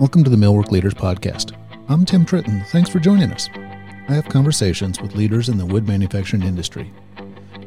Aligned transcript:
Welcome 0.00 0.24
to 0.24 0.30
the 0.30 0.36
Millwork 0.38 0.70
Leaders 0.70 0.94
Podcast. 0.94 1.54
I'm 1.90 2.06
Tim 2.06 2.24
Trittin. 2.24 2.66
Thanks 2.68 2.88
for 2.88 3.00
joining 3.00 3.30
us. 3.32 3.50
I 4.08 4.14
have 4.14 4.30
conversations 4.30 4.98
with 4.98 5.14
leaders 5.14 5.50
in 5.50 5.58
the 5.58 5.66
wood 5.66 5.86
manufacturing 5.86 6.42
industry. 6.42 6.90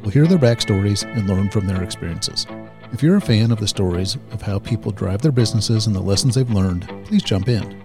We'll 0.02 0.10
hear 0.10 0.26
their 0.26 0.40
backstories 0.40 1.04
and 1.16 1.30
learn 1.30 1.52
from 1.52 1.68
their 1.68 1.84
experiences. 1.84 2.48
If 2.92 3.04
you're 3.04 3.18
a 3.18 3.22
fan 3.22 3.52
of 3.52 3.60
the 3.60 3.68
stories 3.68 4.18
of 4.32 4.42
how 4.42 4.58
people 4.58 4.92
drive 4.92 5.22
their 5.22 5.32
businesses 5.32 5.86
and 5.86 5.96
the 5.96 6.02
lessons 6.02 6.34
they've 6.34 6.50
learned, 6.50 6.90
please 7.06 7.22
jump 7.22 7.50
in. 7.50 7.83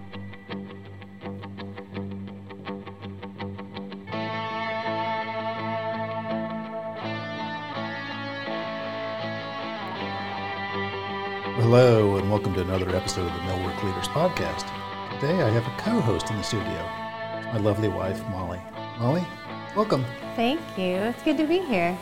Leaders 13.83 14.09
Podcast. 14.09 14.67
Today 15.15 15.41
I 15.41 15.49
have 15.49 15.65
a 15.65 15.81
co 15.81 16.01
host 16.01 16.29
in 16.29 16.35
the 16.35 16.43
studio, 16.43 16.83
my 17.53 17.59
lovely 17.59 17.87
wife, 17.87 18.21
Molly. 18.27 18.59
Molly, 18.99 19.25
welcome. 19.73 20.03
Thank 20.35 20.59
you. 20.77 20.95
It's 20.95 21.23
good 21.23 21.37
to 21.37 21.47
be 21.47 21.59
here. 21.59 21.97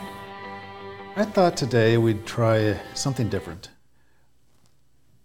I 1.14 1.24
thought 1.24 1.56
today 1.56 1.96
we'd 1.96 2.26
try 2.26 2.80
something 2.94 3.28
different. 3.28 3.70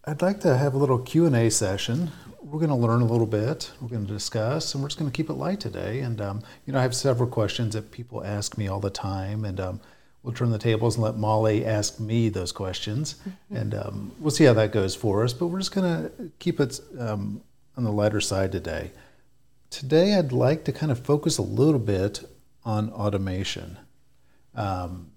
I'd 0.05 0.21
like 0.21 0.41
to 0.41 0.55
have 0.55 0.75
a 0.75 0.77
little 0.77 0.99
Q&A 0.99 1.49
session. 1.49 2.11
We're 2.39 2.59
going 2.59 2.69
to 2.69 2.75
learn 2.75 3.01
a 3.01 3.07
little 3.07 3.25
bit. 3.25 3.71
We're 3.81 3.87
going 3.89 4.05
to 4.05 4.13
discuss, 4.13 4.75
and 4.75 4.83
we're 4.83 4.89
just 4.89 4.99
going 4.99 5.09
to 5.09 5.15
keep 5.15 5.31
it 5.31 5.33
light 5.33 5.59
today. 5.59 6.01
And 6.01 6.21
um, 6.21 6.43
you 6.67 6.73
know, 6.73 6.79
I 6.79 6.83
have 6.83 6.93
several 6.93 7.29
questions 7.29 7.73
that 7.73 7.89
people 7.89 8.23
ask 8.23 8.59
me 8.59 8.67
all 8.67 8.79
the 8.79 8.91
time, 8.91 9.43
and 9.43 9.59
um, 9.59 9.81
we'll 10.23 10.33
turn 10.33 10.49
the 10.49 10.57
tables 10.57 10.95
and 10.95 11.03
let 11.03 11.17
Molly 11.17 11.65
ask 11.65 11.99
me 11.99 12.29
those 12.29 12.51
questions, 12.51 13.15
mm-hmm. 13.15 13.55
and 13.55 13.75
um, 13.75 14.11
we'll 14.19 14.31
see 14.31 14.45
how 14.45 14.53
that 14.53 14.71
goes 14.71 14.95
for 14.95 15.23
us. 15.23 15.33
But 15.33 15.47
we're 15.47 15.59
just 15.59 15.75
going 15.75 16.03
to 16.03 16.31
keep 16.39 16.59
it 16.59 16.79
um, 16.97 17.41
on 17.77 17.83
the 17.83 17.91
lighter 17.91 18.21
side 18.21 18.51
today. 18.51 18.91
Today, 19.69 20.15
I'd 20.15 20.31
like 20.31 20.63
to 20.65 20.71
kind 20.71 20.91
of 20.91 20.99
focus 20.99 21.37
a 21.37 21.43
little 21.43 21.79
bit 21.79 22.23
on 22.63 22.89
automation, 22.91 23.77
um, 24.55 25.11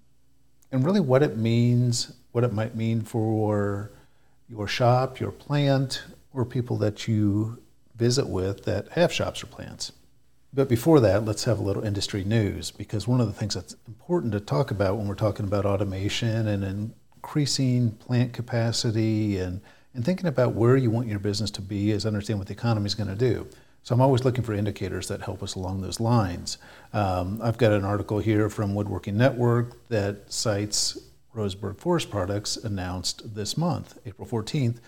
and 0.72 0.84
really 0.84 1.00
what 1.00 1.22
it 1.22 1.36
means, 1.36 2.12
what 2.32 2.42
it 2.44 2.52
might 2.52 2.74
mean 2.74 3.02
for 3.02 3.92
your 4.48 4.66
shop, 4.66 5.20
your 5.20 5.30
plant, 5.30 6.04
or 6.32 6.44
people 6.44 6.76
that 6.78 7.06
you 7.06 7.62
visit 7.96 8.28
with 8.28 8.64
that 8.64 8.88
have 8.90 9.12
shops 9.12 9.42
or 9.42 9.46
plants. 9.46 9.92
But 10.52 10.68
before 10.68 11.00
that, 11.00 11.24
let's 11.24 11.44
have 11.44 11.58
a 11.58 11.62
little 11.62 11.84
industry 11.84 12.24
news 12.24 12.70
because 12.70 13.06
one 13.06 13.20
of 13.20 13.26
the 13.26 13.32
things 13.32 13.54
that's 13.54 13.76
important 13.86 14.32
to 14.32 14.40
talk 14.40 14.70
about 14.70 14.96
when 14.96 15.06
we're 15.06 15.14
talking 15.14 15.46
about 15.46 15.66
automation 15.66 16.46
and 16.48 16.64
increasing 16.64 17.90
plant 17.92 18.32
capacity 18.32 19.38
and, 19.38 19.60
and 19.92 20.04
thinking 20.04 20.26
about 20.26 20.54
where 20.54 20.76
you 20.76 20.90
want 20.90 21.08
your 21.08 21.18
business 21.18 21.50
to 21.50 21.60
be 21.60 21.90
is 21.90 22.06
understand 22.06 22.38
what 22.38 22.48
the 22.48 22.54
economy 22.54 22.86
is 22.86 22.94
going 22.94 23.08
to 23.08 23.16
do. 23.16 23.46
So 23.82 23.94
I'm 23.94 24.00
always 24.00 24.24
looking 24.24 24.42
for 24.42 24.52
indicators 24.52 25.08
that 25.08 25.22
help 25.22 25.42
us 25.42 25.54
along 25.54 25.80
those 25.80 26.00
lines. 26.00 26.58
Um, 26.92 27.40
I've 27.42 27.58
got 27.58 27.72
an 27.72 27.84
article 27.84 28.18
here 28.18 28.48
from 28.48 28.74
Woodworking 28.74 29.16
Network 29.16 29.88
that 29.90 30.32
cites 30.32 30.98
Roseburg 31.36 31.78
Forest 31.78 32.10
Products 32.10 32.56
announced 32.56 33.34
this 33.34 33.56
month, 33.56 33.98
April 34.06 34.26
14th, 34.26 34.78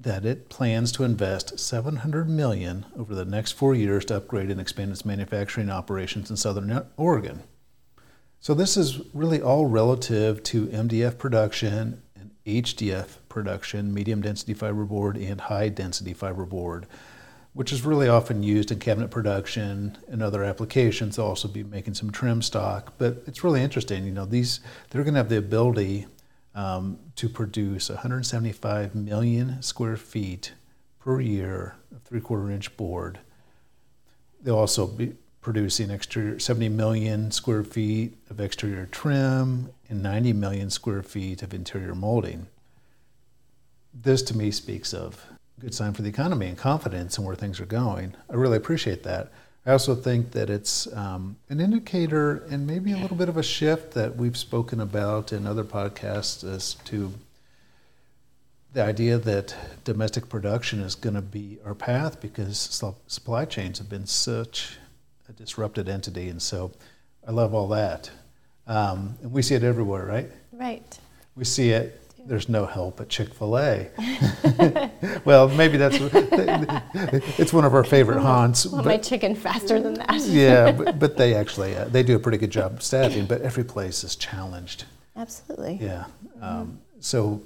that 0.00 0.24
it 0.24 0.48
plans 0.48 0.92
to 0.92 1.04
invest 1.04 1.58
700 1.58 2.28
million 2.28 2.86
over 2.96 3.14
the 3.14 3.24
next 3.24 3.52
4 3.52 3.74
years 3.74 4.04
to 4.06 4.16
upgrade 4.16 4.50
and 4.50 4.60
expand 4.60 4.90
its 4.90 5.04
manufacturing 5.04 5.68
operations 5.68 6.30
in 6.30 6.36
southern 6.36 6.86
Oregon. 6.96 7.42
So 8.40 8.54
this 8.54 8.78
is 8.78 9.02
really 9.12 9.42
all 9.42 9.66
relative 9.66 10.42
to 10.44 10.68
MDF 10.68 11.18
production 11.18 12.02
and 12.16 12.30
HDF 12.46 13.18
production, 13.28 13.92
medium 13.92 14.22
density 14.22 14.54
fiberboard 14.54 15.22
and 15.22 15.42
high 15.42 15.68
density 15.68 16.14
fiberboard, 16.14 16.84
which 17.52 17.70
is 17.70 17.84
really 17.84 18.08
often 18.08 18.42
used 18.42 18.70
in 18.70 18.78
cabinet 18.78 19.10
production 19.10 19.98
and 20.08 20.22
other 20.22 20.42
applications. 20.42 21.16
They'll 21.16 21.26
also 21.26 21.48
be 21.48 21.62
making 21.62 21.94
some 21.94 22.10
trim 22.10 22.40
stock, 22.40 22.94
but 22.96 23.22
it's 23.26 23.44
really 23.44 23.62
interesting. 23.62 24.06
You 24.06 24.12
know, 24.12 24.24
these 24.24 24.60
they're 24.88 25.04
going 25.04 25.12
to 25.14 25.20
have 25.20 25.28
the 25.28 25.36
ability 25.36 26.06
um, 26.54 26.98
to 27.16 27.28
produce 27.28 27.88
175 27.88 28.94
million 28.94 29.62
square 29.62 29.96
feet 29.96 30.52
per 30.98 31.20
year 31.20 31.76
of 31.94 32.02
three 32.02 32.20
quarter 32.20 32.50
inch 32.50 32.76
board. 32.76 33.20
They'll 34.42 34.58
also 34.58 34.86
be 34.86 35.14
producing 35.40 35.90
exterior 35.90 36.38
70 36.38 36.68
million 36.68 37.30
square 37.30 37.64
feet 37.64 38.18
of 38.28 38.40
exterior 38.40 38.86
trim 38.86 39.70
and 39.88 40.02
90 40.02 40.34
million 40.34 40.70
square 40.70 41.02
feet 41.02 41.42
of 41.42 41.54
interior 41.54 41.94
molding. 41.94 42.46
This 43.92 44.22
to 44.22 44.36
me 44.36 44.50
speaks 44.50 44.92
of 44.92 45.26
good 45.58 45.74
sign 45.74 45.92
for 45.92 46.02
the 46.02 46.08
economy 46.08 46.46
and 46.46 46.56
confidence 46.56 47.18
in 47.18 47.24
where 47.24 47.34
things 47.34 47.60
are 47.60 47.66
going. 47.66 48.14
I 48.30 48.34
really 48.34 48.56
appreciate 48.56 49.02
that. 49.02 49.30
I 49.66 49.72
also 49.72 49.94
think 49.94 50.30
that 50.32 50.48
it's 50.48 50.90
um, 50.94 51.36
an 51.50 51.60
indicator 51.60 52.44
and 52.50 52.66
maybe 52.66 52.92
a 52.92 52.96
little 52.96 53.16
bit 53.16 53.28
of 53.28 53.36
a 53.36 53.42
shift 53.42 53.92
that 53.92 54.16
we've 54.16 54.36
spoken 54.36 54.80
about 54.80 55.32
in 55.32 55.46
other 55.46 55.64
podcasts 55.64 56.42
as 56.42 56.74
to 56.84 57.12
the 58.72 58.82
idea 58.82 59.18
that 59.18 59.54
domestic 59.84 60.28
production 60.28 60.80
is 60.80 60.94
going 60.94 61.14
to 61.14 61.22
be 61.22 61.58
our 61.64 61.74
path 61.74 62.20
because 62.20 62.58
supply 63.06 63.44
chains 63.44 63.78
have 63.78 63.90
been 63.90 64.06
such 64.06 64.78
a 65.28 65.32
disrupted 65.32 65.88
entity. 65.88 66.28
And 66.28 66.40
so 66.40 66.72
I 67.26 67.32
love 67.32 67.52
all 67.52 67.68
that. 67.68 68.10
Um, 68.66 69.16
and 69.22 69.32
we 69.32 69.42
see 69.42 69.56
it 69.56 69.64
everywhere, 69.64 70.06
right? 70.06 70.30
Right. 70.52 70.98
We 71.36 71.44
see 71.44 71.70
it 71.70 71.99
there's 72.30 72.48
no 72.48 72.64
help 72.64 73.00
at 73.00 73.08
Chick 73.08 73.34
Fil 73.34 73.58
A. 73.58 73.90
well, 75.24 75.48
maybe 75.48 75.76
that's 75.76 75.96
it's 77.40 77.52
one 77.52 77.64
of 77.64 77.74
our 77.74 77.82
favorite 77.82 78.20
haunts. 78.20 78.66
Want 78.66 78.86
my 78.86 78.98
chicken 78.98 79.34
faster 79.34 79.80
than 79.80 79.94
that. 79.94 80.20
yeah, 80.26 80.70
but, 80.70 80.96
but, 81.00 81.16
they 81.16 81.34
actually 81.34 81.74
uh, 81.74 81.86
they 81.86 82.04
do 82.04 82.14
a 82.14 82.20
pretty 82.20 82.38
good 82.38 82.52
job 82.52 82.74
of 82.74 82.82
staffing. 82.84 83.26
But 83.26 83.42
every 83.42 83.64
place 83.64 84.04
is 84.04 84.14
challenged. 84.14 84.84
Absolutely. 85.16 85.80
Yeah. 85.82 86.04
Um, 86.40 86.80
so 87.00 87.42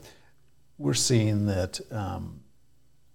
we're 0.76 0.92
seeing 0.92 1.46
that 1.46 1.80
um, 1.90 2.40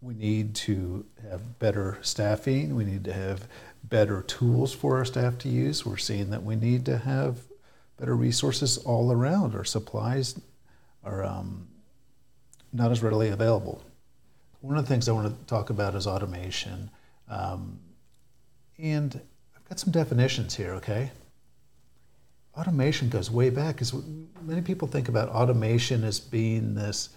we 0.02 0.16
need 0.16 0.56
to 0.56 1.06
have 1.30 1.60
better 1.60 2.00
staffing. 2.02 2.76
We 2.76 2.84
need 2.84 3.04
to 3.04 3.14
have 3.14 3.48
better 3.84 4.24
tools 4.24 4.74
for 4.74 4.98
our 4.98 5.06
staff 5.06 5.38
to 5.40 5.50
use. 5.50 5.86
We're 5.86 5.98
seeing 5.98 6.32
that 6.32 6.42
we 6.42 6.56
need 6.56 6.84
to 6.88 6.98
have 6.98 7.42
better 8.00 8.16
resources 8.16 8.80
all 8.80 9.12
around. 9.12 9.54
Our 9.54 9.66
supplies 9.66 10.40
are 11.04 11.24
um, 11.24 11.68
not 12.74 12.92
as 12.92 13.02
readily 13.02 13.30
available. 13.30 13.84
One 14.62 14.78
of 14.78 14.84
the 14.84 14.90
things 14.90 15.08
I 15.08 15.14
want 15.14 15.28
to 15.28 15.46
talk 15.46 15.70
about 15.70 15.96
is 15.96 16.06
automation. 16.06 16.90
Um, 17.30 17.80
and 18.78 19.20
I've 19.56 19.68
got 19.70 19.80
some 19.80 19.92
definitions 19.92 20.56
here, 20.56 20.74
okay? 20.76 21.12
Automation 22.58 23.10
goes 23.10 23.32
way 23.32 23.50
back 23.50 23.76
because 23.76 23.94
many 24.42 24.62
people 24.62 24.88
think 24.88 25.08
about 25.08 25.30
automation 25.30 26.04
as 26.04 26.20
being 26.20 26.76
this, 26.76 27.10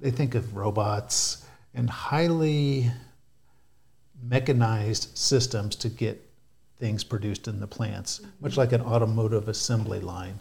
they 0.00 0.10
think 0.10 0.34
of 0.34 0.56
robots 0.56 1.46
and 1.74 1.88
highly 1.88 2.90
mechanized 4.22 5.16
systems 5.16 5.76
to 5.76 5.88
get 5.88 6.20
things 6.78 7.04
produced 7.04 7.46
in 7.46 7.60
the 7.60 7.66
plants, 7.66 8.20
much 8.40 8.56
like 8.56 8.72
an 8.72 8.80
automotive 8.80 9.48
assembly 9.48 10.00
line. 10.00 10.40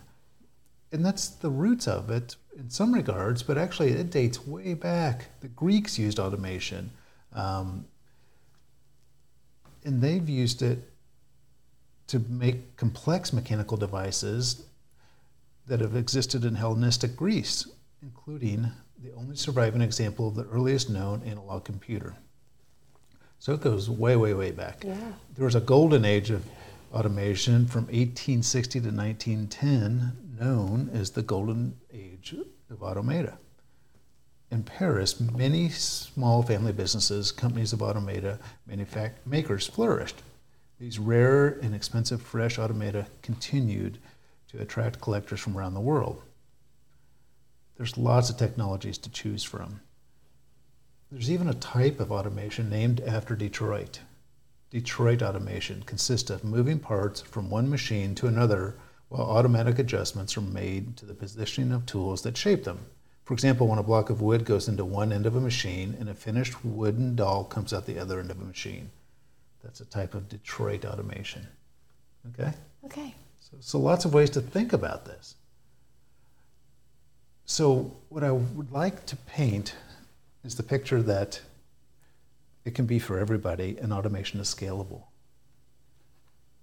And 0.93 1.03
that's 1.03 1.29
the 1.29 1.49
roots 1.49 1.87
of 1.87 2.11
it 2.11 2.35
in 2.55 2.69
some 2.69 2.93
regards, 2.93 3.41
but 3.41 3.57
actually 3.57 3.93
it 3.93 4.11
dates 4.11 4.45
way 4.45 4.75
back. 4.75 5.25
The 5.41 5.47
Greeks 5.47 5.97
used 5.97 6.19
automation, 6.19 6.91
um, 7.33 7.85
and 9.83 9.99
they've 10.01 10.29
used 10.29 10.61
it 10.61 10.87
to 12.07 12.19
make 12.29 12.77
complex 12.77 13.33
mechanical 13.33 13.75
devices 13.75 14.65
that 15.65 15.79
have 15.79 15.95
existed 15.95 16.45
in 16.45 16.53
Hellenistic 16.53 17.15
Greece, 17.15 17.67
including 18.03 18.71
the 19.01 19.13
only 19.13 19.35
surviving 19.35 19.81
example 19.81 20.27
of 20.27 20.35
the 20.35 20.45
earliest 20.45 20.91
known 20.91 21.23
analog 21.23 21.65
computer. 21.65 22.15
So 23.39 23.53
it 23.53 23.61
goes 23.61 23.89
way, 23.89 24.15
way, 24.15 24.35
way 24.35 24.51
back. 24.51 24.83
Yeah. 24.85 24.95
There 25.35 25.45
was 25.45 25.55
a 25.55 25.59
golden 25.59 26.05
age 26.05 26.29
of 26.29 26.45
automation 26.93 27.65
from 27.65 27.85
1860 27.85 28.79
to 28.81 28.85
1910 28.91 30.22
known 30.39 30.89
as 30.93 31.11
the 31.11 31.21
Golden 31.21 31.77
Age 31.91 32.35
of 32.69 32.81
Automata. 32.81 33.37
In 34.51 34.63
Paris, 34.63 35.19
many 35.19 35.69
small 35.69 36.43
family 36.43 36.71
businesses, 36.71 37.31
companies 37.31 37.73
of 37.73 37.81
automata 37.81 38.39
manufact- 38.69 39.25
makers 39.25 39.67
flourished. 39.67 40.21
These 40.79 40.99
rare 40.99 41.47
and 41.47 41.73
expensive 41.73 42.21
fresh 42.21 42.59
automata 42.59 43.07
continued 43.21 43.99
to 44.49 44.61
attract 44.61 45.01
collectors 45.01 45.39
from 45.39 45.57
around 45.57 45.73
the 45.73 45.79
world. 45.79 46.21
There's 47.77 47.97
lots 47.97 48.29
of 48.29 48.37
technologies 48.37 48.97
to 48.99 49.09
choose 49.09 49.43
from. 49.43 49.81
There's 51.11 51.31
even 51.31 51.47
a 51.47 51.53
type 51.53 51.99
of 51.99 52.11
automation 52.11 52.69
named 52.69 53.01
after 53.01 53.35
Detroit. 53.35 54.01
Detroit 54.69 55.21
automation 55.21 55.83
consists 55.83 56.29
of 56.29 56.43
moving 56.43 56.79
parts 56.79 57.21
from 57.21 57.49
one 57.49 57.69
machine 57.69 58.15
to 58.15 58.27
another 58.27 58.75
while 59.13 59.29
automatic 59.29 59.77
adjustments 59.77 60.35
are 60.35 60.41
made 60.41 60.97
to 60.97 61.05
the 61.05 61.13
positioning 61.13 61.71
of 61.71 61.85
tools 61.85 62.23
that 62.23 62.35
shape 62.35 62.63
them. 62.63 62.79
For 63.25 63.35
example, 63.35 63.67
when 63.67 63.77
a 63.77 63.83
block 63.83 64.09
of 64.09 64.21
wood 64.21 64.43
goes 64.43 64.67
into 64.67 64.83
one 64.83 65.13
end 65.13 65.27
of 65.27 65.35
a 65.35 65.39
machine 65.39 65.95
and 65.99 66.09
a 66.09 66.15
finished 66.15 66.65
wooden 66.65 67.15
doll 67.15 67.43
comes 67.43 67.73
out 67.73 67.85
the 67.85 67.99
other 67.99 68.19
end 68.19 68.31
of 68.31 68.41
a 68.41 68.43
machine. 68.43 68.89
That's 69.63 69.81
a 69.81 69.85
type 69.85 70.15
of 70.15 70.29
Detroit 70.29 70.83
automation. 70.83 71.47
Okay? 72.29 72.53
Okay. 72.85 73.13
So, 73.39 73.57
so 73.59 73.79
lots 73.79 74.03
of 74.03 74.15
ways 74.15 74.31
to 74.31 74.41
think 74.41 74.73
about 74.73 75.05
this. 75.05 75.35
So, 77.45 77.95
what 78.09 78.23
I 78.23 78.31
would 78.31 78.71
like 78.71 79.05
to 79.05 79.15
paint 79.15 79.75
is 80.43 80.55
the 80.55 80.63
picture 80.63 81.03
that 81.03 81.39
it 82.65 82.73
can 82.73 82.87
be 82.87 82.97
for 82.97 83.19
everybody, 83.19 83.77
and 83.79 83.93
automation 83.93 84.39
is 84.39 84.47
scalable. 84.47 85.03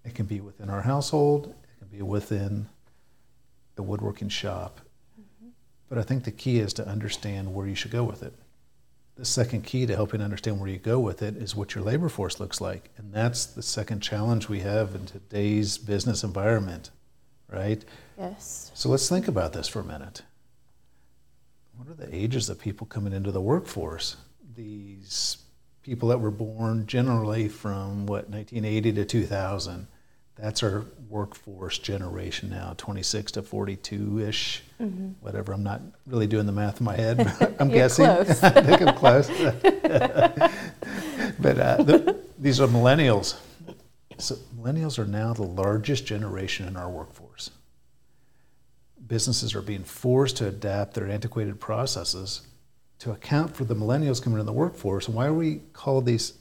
It 0.04 0.14
can 0.14 0.26
be 0.26 0.40
within 0.40 0.68
our 0.68 0.82
household, 0.82 1.54
be 1.90 2.02
within 2.02 2.68
a 3.76 3.82
woodworking 3.82 4.28
shop. 4.28 4.80
Mm-hmm. 5.20 5.50
But 5.88 5.98
I 5.98 6.02
think 6.02 6.24
the 6.24 6.30
key 6.30 6.58
is 6.58 6.72
to 6.74 6.86
understand 6.86 7.54
where 7.54 7.66
you 7.66 7.74
should 7.74 7.90
go 7.90 8.04
with 8.04 8.22
it. 8.22 8.34
The 9.16 9.24
second 9.24 9.64
key 9.64 9.84
to 9.86 9.94
helping 9.94 10.22
understand 10.22 10.60
where 10.60 10.70
you 10.70 10.78
go 10.78 10.98
with 10.98 11.22
it 11.22 11.36
is 11.36 11.54
what 11.54 11.74
your 11.74 11.84
labor 11.84 12.08
force 12.08 12.40
looks 12.40 12.60
like. 12.60 12.90
And 12.96 13.12
that's 13.12 13.44
the 13.44 13.62
second 13.62 14.00
challenge 14.00 14.48
we 14.48 14.60
have 14.60 14.94
in 14.94 15.06
today's 15.06 15.76
business 15.76 16.22
environment, 16.22 16.90
right? 17.48 17.84
Yes. 18.18 18.70
So 18.74 18.88
let's 18.88 19.08
think 19.08 19.28
about 19.28 19.52
this 19.52 19.68
for 19.68 19.80
a 19.80 19.84
minute. 19.84 20.22
What 21.76 21.88
are 21.88 21.94
the 21.94 22.14
ages 22.14 22.48
of 22.48 22.58
people 22.58 22.86
coming 22.86 23.12
into 23.12 23.32
the 23.32 23.40
workforce? 23.40 24.16
These 24.54 25.38
people 25.82 26.10
that 26.10 26.20
were 26.20 26.30
born 26.30 26.86
generally 26.86 27.48
from 27.48 28.06
what 28.06 28.28
1980 28.28 28.92
to 28.92 29.04
2000 29.04 29.86
that's 30.40 30.62
our 30.62 30.84
workforce 31.08 31.78
generation 31.78 32.50
now 32.50 32.74
26 32.76 33.32
to 33.32 33.42
42 33.42 34.20
ish 34.20 34.62
mm-hmm. 34.80 35.08
whatever 35.20 35.52
i'm 35.52 35.62
not 35.62 35.80
really 36.06 36.26
doing 36.26 36.46
the 36.46 36.52
math 36.52 36.80
in 36.80 36.84
my 36.84 36.96
head 36.96 37.16
but 37.16 37.56
i'm 37.60 37.68
guessing 37.68 38.06
close. 38.06 38.42
i 38.42 38.50
think 38.50 38.82
i'm 38.82 38.94
close 38.94 39.28
but 41.40 41.58
uh, 41.58 41.82
the, 41.82 42.16
these 42.38 42.60
are 42.60 42.68
millennials 42.68 43.36
so 44.18 44.36
millennials 44.56 44.98
are 44.98 45.06
now 45.06 45.32
the 45.32 45.42
largest 45.42 46.06
generation 46.06 46.68
in 46.68 46.76
our 46.76 46.88
workforce 46.88 47.50
businesses 49.10 49.56
are 49.56 49.62
being 49.62 49.82
forced 49.82 50.36
to 50.36 50.46
adapt 50.46 50.94
their 50.94 51.08
antiquated 51.08 51.58
processes 51.58 52.42
to 53.00 53.10
account 53.10 53.56
for 53.56 53.64
the 53.64 53.74
millennials 53.74 54.22
coming 54.22 54.38
in 54.38 54.46
the 54.46 54.52
workforce. 54.52 55.08
And 55.08 55.16
why 55.16 55.26
are 55.26 55.34
we 55.34 55.62
call 55.72 56.00
these 56.00 56.34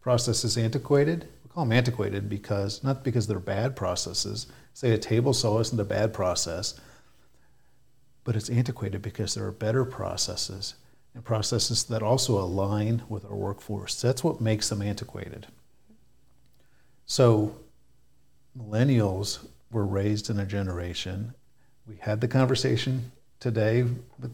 processes 0.00 0.58
antiquated? 0.58 1.26
Call 1.54 1.64
them 1.64 1.72
antiquated 1.72 2.28
because, 2.28 2.82
not 2.82 3.04
because 3.04 3.26
they're 3.26 3.38
bad 3.38 3.76
processes. 3.76 4.46
Say 4.72 4.92
a 4.92 4.98
table 4.98 5.34
saw 5.34 5.58
isn't 5.60 5.78
a 5.78 5.84
bad 5.84 6.14
process, 6.14 6.80
but 8.24 8.36
it's 8.36 8.48
antiquated 8.48 9.02
because 9.02 9.34
there 9.34 9.44
are 9.44 9.52
better 9.52 9.84
processes 9.84 10.74
and 11.14 11.24
processes 11.24 11.84
that 11.84 12.02
also 12.02 12.38
align 12.38 13.02
with 13.08 13.26
our 13.26 13.34
workforce. 13.34 14.00
That's 14.00 14.24
what 14.24 14.40
makes 14.40 14.70
them 14.70 14.80
antiquated. 14.80 15.46
So, 17.04 17.56
millennials 18.58 19.46
were 19.70 19.84
raised 19.84 20.30
in 20.30 20.38
a 20.38 20.46
generation. 20.46 21.34
We 21.86 21.96
had 21.96 22.22
the 22.22 22.28
conversation 22.28 23.12
today 23.40 23.84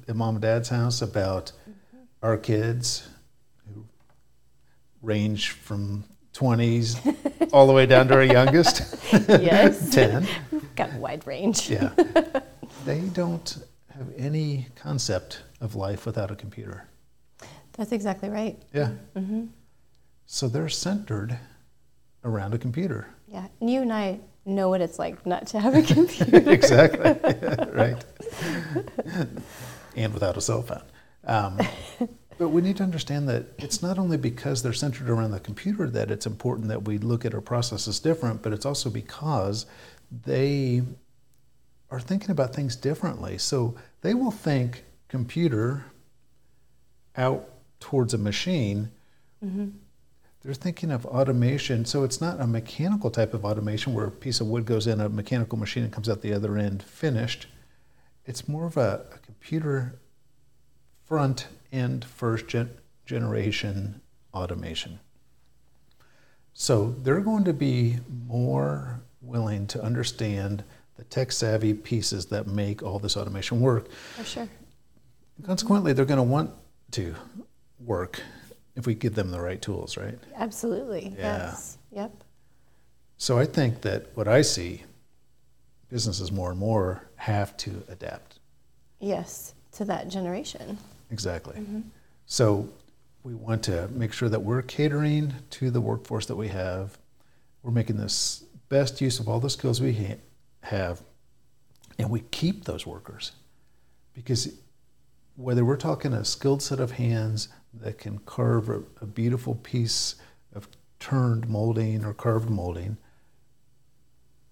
at 0.06 0.14
mom 0.14 0.36
and 0.36 0.42
dad's 0.42 0.68
house 0.68 1.02
about 1.02 1.46
mm-hmm. 1.46 2.02
our 2.22 2.36
kids 2.36 3.08
who 3.66 3.84
range 5.02 5.50
from 5.50 6.04
20s 6.34 7.50
all 7.52 7.66
the 7.66 7.72
way 7.72 7.86
down 7.86 8.08
to 8.08 8.14
our 8.14 8.24
youngest. 8.24 8.94
Yes. 9.28 9.90
10. 9.94 10.28
Got 10.76 10.94
a 10.94 10.98
wide 10.98 11.26
range. 11.26 11.70
yeah. 11.70 11.90
They 12.84 13.00
don't 13.00 13.58
have 13.96 14.06
any 14.16 14.66
concept 14.76 15.42
of 15.60 15.74
life 15.74 16.06
without 16.06 16.30
a 16.30 16.36
computer. 16.36 16.88
That's 17.72 17.92
exactly 17.92 18.28
right. 18.30 18.60
Yeah. 18.72 18.92
Mm-hmm. 19.16 19.46
So 20.26 20.48
they're 20.48 20.68
centered 20.68 21.38
around 22.24 22.54
a 22.54 22.58
computer. 22.58 23.08
Yeah. 23.26 23.46
And 23.60 23.68
you 23.70 23.82
and 23.82 23.92
I 23.92 24.20
know 24.46 24.68
what 24.68 24.80
it's 24.80 24.98
like 24.98 25.26
not 25.26 25.46
to 25.48 25.60
have 25.60 25.74
a 25.74 25.82
computer. 25.82 26.50
exactly. 26.50 27.00
Yeah, 27.24 27.64
right. 27.72 28.04
and 29.96 30.14
without 30.14 30.36
a 30.36 30.40
cell 30.40 30.62
phone. 30.62 30.82
Um, 31.24 31.58
but 32.38 32.48
we 32.48 32.62
need 32.62 32.76
to 32.76 32.82
understand 32.82 33.28
that 33.28 33.46
it's 33.58 33.82
not 33.82 33.98
only 33.98 34.16
because 34.16 34.62
they're 34.62 34.72
centered 34.72 35.10
around 35.10 35.32
the 35.32 35.40
computer 35.40 35.88
that 35.90 36.10
it's 36.10 36.26
important 36.26 36.68
that 36.68 36.84
we 36.84 36.98
look 36.98 37.24
at 37.24 37.34
our 37.34 37.40
processes 37.40 37.98
different, 38.00 38.42
but 38.42 38.52
it's 38.52 38.66
also 38.66 38.88
because 38.90 39.66
they 40.24 40.82
are 41.90 42.00
thinking 42.00 42.30
about 42.30 42.54
things 42.54 42.76
differently. 42.76 43.38
So 43.38 43.74
they 44.02 44.14
will 44.14 44.30
think 44.30 44.84
computer 45.08 45.84
out 47.16 47.48
towards 47.80 48.14
a 48.14 48.18
machine. 48.18 48.90
Mm-hmm 49.44 49.68
they're 50.42 50.54
thinking 50.54 50.90
of 50.90 51.04
automation. 51.06 51.84
So 51.84 52.04
it's 52.04 52.20
not 52.20 52.40
a 52.40 52.46
mechanical 52.46 53.10
type 53.10 53.34
of 53.34 53.44
automation 53.44 53.92
where 53.92 54.06
a 54.06 54.10
piece 54.10 54.40
of 54.40 54.46
wood 54.46 54.64
goes 54.64 54.86
in 54.86 55.00
a 55.00 55.08
mechanical 55.08 55.58
machine 55.58 55.84
and 55.84 55.92
comes 55.92 56.08
out 56.08 56.22
the 56.22 56.32
other 56.32 56.56
end 56.56 56.82
finished. 56.82 57.46
It's 58.24 58.48
more 58.48 58.66
of 58.66 58.76
a, 58.76 59.04
a 59.14 59.18
computer 59.18 59.98
front 61.04 61.48
end 61.72 62.04
first 62.04 62.48
gen- 62.48 62.70
generation 63.06 64.00
automation. 64.34 65.00
So 66.52 66.94
they're 67.02 67.20
going 67.20 67.44
to 67.44 67.52
be 67.52 67.98
more 68.26 69.00
willing 69.22 69.66
to 69.68 69.82
understand 69.82 70.64
the 70.96 71.04
tech 71.04 71.30
savvy 71.30 71.74
pieces 71.74 72.26
that 72.26 72.46
make 72.46 72.82
all 72.82 72.98
this 72.98 73.16
automation 73.16 73.60
work. 73.60 73.90
For 74.16 74.24
sure. 74.24 74.48
Consequently, 75.44 75.92
they're 75.92 76.04
going 76.04 76.16
to 76.16 76.22
want 76.24 76.50
to 76.92 77.14
work 77.78 78.20
if 78.74 78.86
we 78.86 78.94
give 78.94 79.14
them 79.14 79.30
the 79.30 79.40
right 79.40 79.60
tools, 79.62 79.96
right? 79.96 80.18
Absolutely. 80.36 81.14
Yeah. 81.16 81.48
Yes. 81.48 81.78
Yep. 81.92 82.12
So 83.16 83.38
I 83.38 83.44
think 83.44 83.82
that 83.82 84.16
what 84.16 84.28
I 84.28 84.42
see, 84.42 84.84
businesses 85.88 86.30
more 86.30 86.50
and 86.50 86.58
more 86.58 87.08
have 87.16 87.56
to 87.58 87.82
adapt. 87.88 88.38
Yes, 89.00 89.54
to 89.72 89.84
that 89.86 90.08
generation. 90.08 90.78
Exactly. 91.10 91.56
Mm-hmm. 91.56 91.80
So 92.26 92.68
we 93.22 93.34
want 93.34 93.62
to 93.64 93.88
make 93.88 94.12
sure 94.12 94.28
that 94.28 94.40
we're 94.40 94.62
catering 94.62 95.34
to 95.50 95.70
the 95.70 95.80
workforce 95.80 96.26
that 96.26 96.36
we 96.36 96.48
have. 96.48 96.98
We're 97.62 97.72
making 97.72 97.96
this 97.96 98.44
best 98.68 99.00
use 99.00 99.18
of 99.18 99.28
all 99.28 99.40
the 99.40 99.50
skills 99.50 99.80
we 99.80 99.94
ha- 99.94 100.20
have, 100.62 101.02
and 101.98 102.10
we 102.10 102.20
keep 102.30 102.64
those 102.64 102.86
workers 102.86 103.32
because 104.14 104.54
whether 105.36 105.64
we're 105.64 105.76
talking 105.76 106.12
a 106.12 106.24
skilled 106.24 106.62
set 106.62 106.80
of 106.80 106.92
hands 106.92 107.48
that 107.72 107.98
can 107.98 108.18
carve 108.18 108.68
a, 108.68 108.82
a 109.00 109.06
beautiful 109.06 109.54
piece 109.54 110.16
of 110.54 110.68
turned 110.98 111.48
molding 111.48 112.04
or 112.04 112.12
carved 112.12 112.50
molding, 112.50 112.96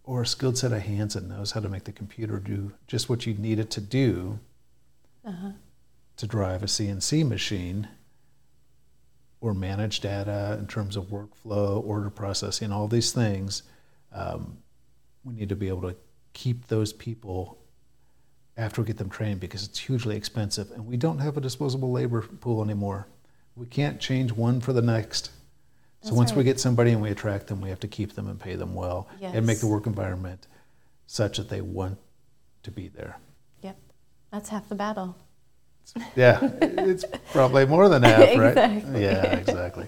or 0.04 0.22
a 0.22 0.26
skilled 0.26 0.56
set 0.56 0.72
of 0.72 0.82
hands 0.82 1.14
that 1.14 1.24
knows 1.24 1.50
how 1.50 1.60
to 1.60 1.68
make 1.68 1.84
the 1.84 1.92
computer 1.92 2.38
do 2.38 2.72
just 2.86 3.08
what 3.08 3.26
you 3.26 3.34
need 3.34 3.58
it 3.58 3.70
to 3.70 3.80
do 3.80 4.38
uh-huh. 5.24 5.50
To 6.16 6.26
drive 6.26 6.62
a 6.62 6.66
CNC 6.66 7.26
machine 7.26 7.88
or 9.40 9.54
manage 9.54 10.00
data 10.00 10.56
in 10.58 10.66
terms 10.66 10.96
of 10.96 11.04
workflow, 11.04 11.84
order 11.84 12.10
processing, 12.10 12.72
all 12.72 12.88
these 12.88 13.12
things. 13.12 13.62
Um, 14.12 14.58
we 15.24 15.34
need 15.34 15.50
to 15.50 15.56
be 15.56 15.68
able 15.68 15.82
to 15.82 15.96
keep 16.32 16.68
those 16.68 16.92
people 16.92 17.58
after 18.56 18.80
we 18.80 18.86
get 18.86 18.96
them 18.96 19.10
trained 19.10 19.40
because 19.40 19.64
it's 19.64 19.78
hugely 19.78 20.16
expensive 20.16 20.70
and 20.70 20.86
we 20.86 20.96
don't 20.96 21.18
have 21.18 21.36
a 21.36 21.40
disposable 21.40 21.92
labor 21.92 22.22
pool 22.22 22.62
anymore. 22.62 23.06
We 23.54 23.66
can't 23.66 24.00
change 24.00 24.32
one 24.32 24.60
for 24.60 24.72
the 24.72 24.82
next. 24.82 25.30
So 26.02 26.14
once 26.14 26.30
right. 26.30 26.38
we 26.38 26.44
get 26.44 26.60
somebody 26.60 26.92
and 26.92 27.02
we 27.02 27.10
attract 27.10 27.48
them, 27.48 27.60
we 27.60 27.68
have 27.68 27.80
to 27.80 27.88
keep 27.88 28.14
them 28.14 28.28
and 28.28 28.38
pay 28.38 28.54
them 28.54 28.74
well 28.74 29.08
yes. 29.20 29.34
and 29.34 29.46
make 29.46 29.58
the 29.58 29.66
work 29.66 29.86
environment 29.86 30.46
such 31.06 31.38
that 31.38 31.48
they 31.48 31.60
want 31.60 31.98
to 32.62 32.70
be 32.70 32.88
there. 32.88 33.18
Yep. 33.62 33.76
That's 34.30 34.48
half 34.50 34.68
the 34.68 34.74
battle. 34.74 35.16
Yeah, 36.14 36.38
it's 36.60 37.04
probably 37.32 37.66
more 37.66 37.88
than 37.88 38.02
half, 38.02 38.18
right? 38.36 38.50
exactly. 38.50 39.02
Yeah, 39.02 39.36
exactly. 39.36 39.86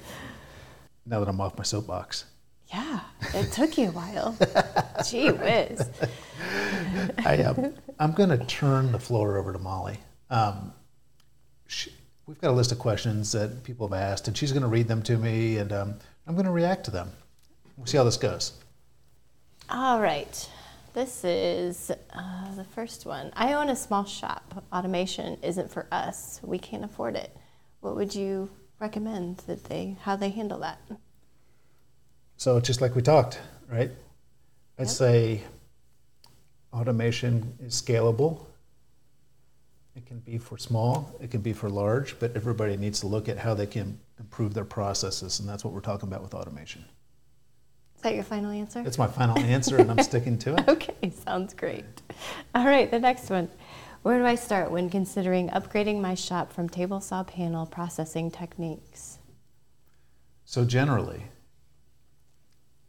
Now 1.07 1.21
that 1.21 1.29
I'm 1.29 1.41
off 1.41 1.57
my 1.57 1.65
soapbox. 1.65 2.25
Yeah, 2.73 3.01
it 3.35 3.51
took 3.53 3.79
you 3.79 3.89
a 3.89 3.93
while. 3.93 4.37
Gee 5.09 5.31
whiz. 5.31 5.89
I, 7.25 7.43
um, 7.43 7.75
I'm 7.99 8.13
going 8.13 8.29
to 8.29 8.39
turn 8.45 8.93
the 8.93 8.99
floor 8.99 9.39
over 9.39 9.53
to 9.55 9.59
Molly. 9.59 9.99
Um, 10.29 10.73
she, 11.67 11.93
we've 12.27 12.41
got 12.41 12.51
a 12.51 12.53
list 12.53 12.73
of 12.73 12.79
questions 12.79 13.33
that 13.33 13.65
people 13.65 13.89
have 13.89 13.99
asked, 13.99 14.29
and 14.29 14.37
she's 14.37 14.53
going 14.53 14.63
to 14.63 14.69
read 14.69 14.87
them 14.87 15.03
to 15.05 15.17
me, 15.17 15.57
and 15.57 15.73
um, 15.73 15.95
I'm 16.27 16.35
going 16.35 16.45
to 16.45 16.53
react 16.53 16.85
to 16.85 16.91
them. 16.91 17.11
We'll 17.77 17.87
see 17.87 17.97
how 17.97 18.05
this 18.05 18.19
goes. 18.19 18.53
All 19.71 20.01
right. 20.01 20.49
This 20.99 21.23
is 21.23 21.93
uh, 22.13 22.55
the 22.57 22.65
first 22.65 23.07
one. 23.07 23.31
I 23.37 23.53
own 23.53 23.69
a 23.69 23.77
small 23.77 24.05
shop. 24.05 24.65
Automation 24.73 25.39
isn't 25.43 25.71
for 25.71 25.87
us. 25.93 26.41
We 26.43 26.59
can't 26.59 26.85
afford 26.85 27.15
it. 27.15 27.37
What 27.79 27.95
would 27.95 28.13
you 28.17 28.51
recommend 28.81 29.37
that 29.47 29.63
they 29.63 29.97
how 30.01 30.17
they 30.17 30.31
handle 30.31 30.59
that? 30.59 30.81
So 32.37 32.59
just 32.59 32.81
like 32.81 32.97
we 32.97 33.03
talked, 33.03 33.39
right? 33.69 33.93
I'd 34.77 34.89
yep. 34.89 34.89
say 34.89 35.43
automation 36.73 37.57
is 37.61 37.81
scalable 37.81 38.47
It 39.95 40.05
can 40.05 40.19
be 40.19 40.37
for 40.37 40.59
small, 40.59 41.15
it 41.21 41.31
can 41.31 41.43
be 41.43 41.53
for 41.53 41.71
large, 41.71 42.19
but 42.19 42.35
everybody 42.35 42.77
needs 42.77 42.99
to 43.01 43.07
look 43.07 43.29
at 43.29 43.39
how 43.39 43.55
they 43.55 43.67
can 43.67 44.01
improve 44.19 44.53
their 44.53 44.65
processes, 44.65 45.39
and 45.39 45.49
that's 45.49 45.65
what 45.65 45.73
we're 45.73 45.81
talking 45.81 46.09
about 46.09 46.23
with 46.23 46.35
automation. 46.35 46.85
Is 47.99 48.03
that 48.03 48.15
your 48.15 48.23
final 48.23 48.53
answer? 48.53 48.81
It's 48.87 48.97
my 48.97 49.09
final 49.09 49.37
answer, 49.41 49.77
and 49.77 49.91
I'm 49.91 50.01
sticking 50.05 50.39
to 50.39 50.55
it. 50.55 50.65
Okay, 50.69 51.11
sounds 51.11 51.53
great. 51.53 51.85
All 52.55 52.65
right, 52.65 52.89
the 52.89 53.01
next 53.01 53.29
one. 53.29 53.51
Where 54.03 54.21
do 54.21 54.25
I 54.25 54.37
start 54.37 54.71
when 54.71 54.89
considering 54.89 55.49
upgrading 55.49 56.01
my 56.01 56.15
shop 56.15 56.53
from 56.53 56.69
table 56.69 57.01
saw 57.01 57.25
panel 57.25 57.67
processing 57.67 58.31
techniques? 58.31 59.19
So, 60.45 60.65
generally, 60.65 61.25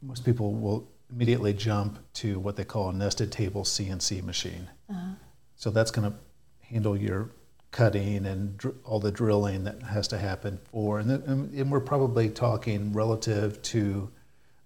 most 0.00 0.24
people 0.24 0.54
will 0.54 0.88
immediately 1.10 1.54
jump 1.54 1.98
to 2.14 2.38
what 2.38 2.54
they 2.54 2.64
call 2.64 2.90
a 2.90 2.92
nested 2.92 3.32
table 3.32 3.64
CNC 3.64 4.22
machine. 4.22 4.70
Uh-huh. 4.88 5.14
So, 5.56 5.70
that's 5.70 5.90
going 5.90 6.08
to 6.08 6.16
handle 6.60 6.96
your 6.96 7.32
cutting 7.72 8.26
and 8.26 8.56
dr- 8.56 8.76
all 8.84 9.00
the 9.00 9.10
drilling 9.10 9.64
that 9.64 9.82
has 9.82 10.06
to 10.08 10.18
happen 10.18 10.60
for, 10.70 11.00
and, 11.00 11.10
and 11.10 11.68
we're 11.72 11.80
probably 11.80 12.30
talking 12.30 12.92
relative 12.92 13.60
to 13.62 14.12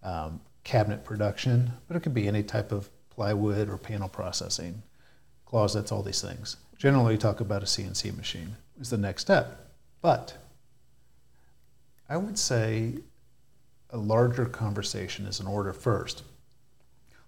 um, 0.05 0.41
cabinet 0.63 1.05
production, 1.05 1.73
but 1.89 1.97
it 1.97 2.01
could 2.01 2.15
be 2.15 2.29
any 2.29 2.43
type 2.43 2.73
of 2.73 2.89
plywood 3.11 3.69
or 3.69 3.77
panel 3.77 4.09
processing, 4.09 4.83
closets, 5.47 5.91
all 5.91 6.03
these 6.03 6.21
things. 6.21 6.57
Generally, 6.79 7.15
we 7.15 7.19
talk 7.19 7.41
about 7.41 7.63
a 7.63 7.67
CNC 7.67 8.17
machine 8.17 8.57
is 8.81 8.91
the 8.91 8.99
next 8.99 9.23
step. 9.23 9.71
But 10.03 10.37
I 12.09 12.17
would 12.17 12.39
say 12.39 12.95
a 13.91 13.97
larger 13.97 14.47
conversation 14.47 15.27
is 15.27 15.41
in 15.41 15.47
order 15.47 15.73
first. 15.73 16.23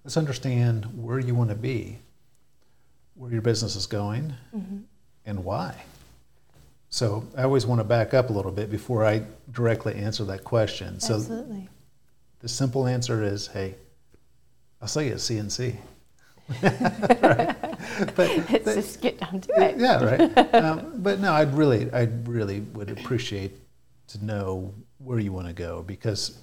Let's 0.04 0.16
understand 0.16 1.02
where 1.02 1.18
you 1.18 1.34
want 1.34 1.50
to 1.50 1.56
be, 1.56 1.98
where 3.14 3.32
your 3.32 3.42
business 3.42 3.76
is 3.76 3.86
going, 3.86 4.34
mm-hmm. 4.54 4.78
and 5.24 5.44
why. 5.44 5.74
So 6.90 7.24
I 7.36 7.42
always 7.42 7.66
want 7.66 7.80
to 7.80 7.84
back 7.84 8.14
up 8.14 8.30
a 8.30 8.32
little 8.32 8.52
bit 8.52 8.70
before 8.70 9.04
I 9.04 9.22
directly 9.50 9.94
answer 9.94 10.24
that 10.24 10.44
question. 10.44 10.94
Absolutely. 10.94 11.62
So 11.62 11.68
the 12.40 12.48
simple 12.48 12.86
answer 12.86 13.22
is, 13.22 13.46
hey, 13.48 13.74
I'll 14.80 14.88
sell 14.88 15.02
you 15.02 15.12
it's 15.12 15.28
CNC. 15.30 15.76
right? 16.62 17.56
But 18.14 18.30
it's 18.30 18.64
but, 18.64 18.74
just 18.74 19.00
get 19.00 19.18
down 19.18 19.40
to 19.40 19.52
it. 19.62 19.78
Yeah, 19.78 20.04
right. 20.04 20.54
Um, 20.54 21.02
but 21.02 21.20
no, 21.20 21.32
I'd 21.32 21.54
really, 21.54 21.90
I 21.92 22.08
really 22.24 22.60
would 22.60 22.90
appreciate 22.90 23.52
to 24.08 24.24
know 24.24 24.72
where 24.98 25.18
you 25.18 25.32
want 25.32 25.48
to 25.48 25.52
go 25.52 25.82
because 25.82 26.38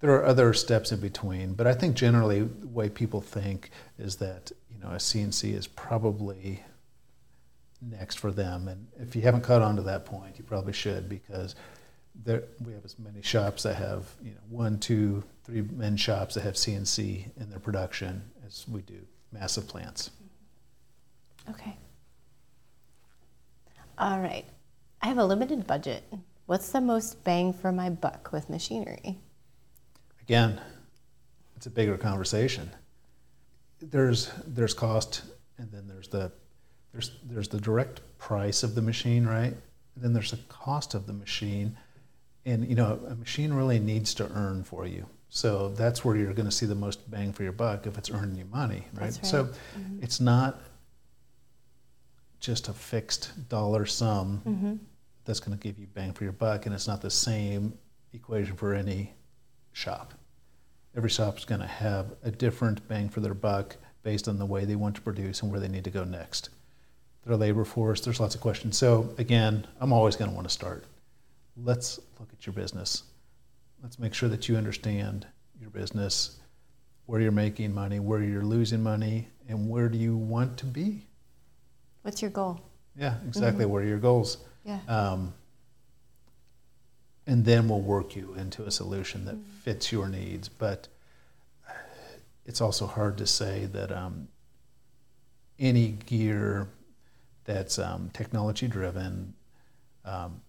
there 0.00 0.10
are 0.12 0.24
other 0.24 0.52
steps 0.52 0.92
in 0.92 1.00
between. 1.00 1.54
But 1.54 1.66
I 1.66 1.74
think 1.74 1.96
generally 1.96 2.42
the 2.42 2.68
way 2.68 2.88
people 2.88 3.20
think 3.20 3.70
is 3.98 4.16
that 4.16 4.52
you 4.70 4.78
know 4.78 4.90
a 4.90 4.96
CNC 4.96 5.54
is 5.54 5.66
probably 5.66 6.62
next 7.80 8.18
for 8.18 8.30
them. 8.30 8.68
And 8.68 8.86
if 8.98 9.16
you 9.16 9.22
haven't 9.22 9.42
caught 9.42 9.62
on 9.62 9.76
to 9.76 9.82
that 9.82 10.04
point, 10.06 10.38
you 10.38 10.44
probably 10.44 10.72
should 10.72 11.08
because 11.08 11.54
there, 12.24 12.44
we 12.64 12.72
have 12.72 12.84
as 12.84 12.98
many 12.98 13.22
shops 13.22 13.62
that 13.64 13.76
have 13.76 14.06
you 14.22 14.32
know 14.32 14.40
one, 14.48 14.78
two, 14.78 15.22
three 15.44 15.62
men 15.62 15.96
shops 15.96 16.34
that 16.34 16.42
have 16.42 16.54
CNC 16.54 17.36
in 17.36 17.50
their 17.50 17.58
production 17.58 18.22
as 18.46 18.66
we 18.68 18.82
do 18.82 18.98
massive 19.32 19.68
plants. 19.68 20.10
Okay. 21.50 21.76
All 23.98 24.20
right. 24.20 24.44
I 25.02 25.08
have 25.08 25.18
a 25.18 25.24
limited 25.24 25.66
budget. 25.66 26.04
What's 26.46 26.70
the 26.70 26.80
most 26.80 27.22
bang 27.24 27.52
for 27.52 27.72
my 27.72 27.90
buck 27.90 28.30
with 28.32 28.50
machinery? 28.50 29.18
Again, 30.22 30.60
it's 31.56 31.66
a 31.66 31.70
bigger 31.70 31.96
conversation. 31.96 32.70
There's 33.80 34.30
there's 34.46 34.74
cost, 34.74 35.22
and 35.58 35.70
then 35.70 35.86
there's 35.86 36.08
the 36.08 36.32
there's 36.92 37.12
there's 37.24 37.48
the 37.48 37.60
direct 37.60 38.00
price 38.18 38.62
of 38.62 38.74
the 38.74 38.82
machine, 38.82 39.26
right? 39.26 39.54
And 39.94 40.04
then 40.04 40.12
there's 40.12 40.30
the 40.30 40.38
cost 40.48 40.94
of 40.94 41.06
the 41.06 41.12
machine 41.12 41.76
and 42.46 42.66
you 42.66 42.74
know 42.74 42.98
a 43.08 43.14
machine 43.16 43.52
really 43.52 43.78
needs 43.78 44.14
to 44.14 44.30
earn 44.32 44.64
for 44.64 44.86
you 44.86 45.04
so 45.28 45.68
that's 45.70 46.04
where 46.04 46.16
you're 46.16 46.32
going 46.32 46.48
to 46.48 46.54
see 46.54 46.64
the 46.64 46.74
most 46.74 47.10
bang 47.10 47.32
for 47.32 47.42
your 47.42 47.52
buck 47.52 47.86
if 47.86 47.98
it's 47.98 48.10
earning 48.10 48.36
you 48.36 48.46
money 48.46 48.86
right, 48.94 49.02
right. 49.02 49.26
so 49.26 49.44
mm-hmm. 49.44 50.02
it's 50.02 50.20
not 50.20 50.60
just 52.40 52.68
a 52.68 52.72
fixed 52.72 53.48
dollar 53.48 53.84
sum 53.84 54.40
mm-hmm. 54.46 54.74
that's 55.24 55.40
going 55.40 55.56
to 55.56 55.62
give 55.62 55.78
you 55.78 55.86
bang 55.88 56.12
for 56.12 56.24
your 56.24 56.32
buck 56.32 56.64
and 56.64 56.74
it's 56.74 56.86
not 56.86 57.02
the 57.02 57.10
same 57.10 57.76
equation 58.14 58.56
for 58.56 58.72
any 58.72 59.12
shop 59.72 60.14
every 60.96 61.10
shop 61.10 61.36
is 61.36 61.44
going 61.44 61.60
to 61.60 61.66
have 61.66 62.14
a 62.22 62.30
different 62.30 62.86
bang 62.88 63.08
for 63.08 63.20
their 63.20 63.34
buck 63.34 63.76
based 64.02 64.28
on 64.28 64.38
the 64.38 64.46
way 64.46 64.64
they 64.64 64.76
want 64.76 64.94
to 64.94 65.00
produce 65.00 65.42
and 65.42 65.50
where 65.50 65.60
they 65.60 65.68
need 65.68 65.84
to 65.84 65.90
go 65.90 66.04
next 66.04 66.50
their 67.26 67.36
labor 67.36 67.64
force 67.64 68.00
there's 68.00 68.20
lots 68.20 68.36
of 68.36 68.40
questions 68.40 68.78
so 68.78 69.12
again 69.18 69.66
i'm 69.80 69.92
always 69.92 70.14
going 70.14 70.30
to 70.30 70.34
want 70.34 70.46
to 70.46 70.52
start 70.52 70.84
let's 71.56 71.98
look 72.18 72.28
at 72.32 72.46
your 72.46 72.52
business. 72.52 73.04
Let's 73.82 73.98
make 73.98 74.14
sure 74.14 74.28
that 74.28 74.48
you 74.48 74.56
understand 74.56 75.26
your 75.60 75.70
business, 75.70 76.36
where 77.06 77.20
you're 77.20 77.32
making 77.32 77.72
money, 77.74 78.00
where 78.00 78.22
you're 78.22 78.44
losing 78.44 78.82
money, 78.82 79.28
and 79.48 79.68
where 79.68 79.88
do 79.88 79.98
you 79.98 80.16
want 80.16 80.58
to 80.58 80.66
be. 80.66 81.06
What's 82.02 82.22
your 82.22 82.30
goal? 82.30 82.60
Yeah, 82.98 83.16
exactly. 83.26 83.64
Mm-hmm. 83.64 83.72
What 83.72 83.82
are 83.82 83.86
your 83.86 83.98
goals? 83.98 84.38
Yeah. 84.64 84.78
Um, 84.88 85.34
and 87.26 87.44
then 87.44 87.68
we'll 87.68 87.80
work 87.80 88.14
you 88.16 88.34
into 88.34 88.64
a 88.64 88.70
solution 88.70 89.24
that 89.24 89.34
mm-hmm. 89.36 89.50
fits 89.62 89.92
your 89.92 90.08
needs. 90.08 90.48
But 90.48 90.88
it's 92.44 92.60
also 92.60 92.86
hard 92.86 93.18
to 93.18 93.26
say 93.26 93.66
that 93.66 93.90
um, 93.90 94.28
any 95.58 95.88
gear 96.06 96.68
that's 97.44 97.78
um, 97.78 98.10
technology 98.12 98.68
driven 98.68 99.34
um, 100.04 100.40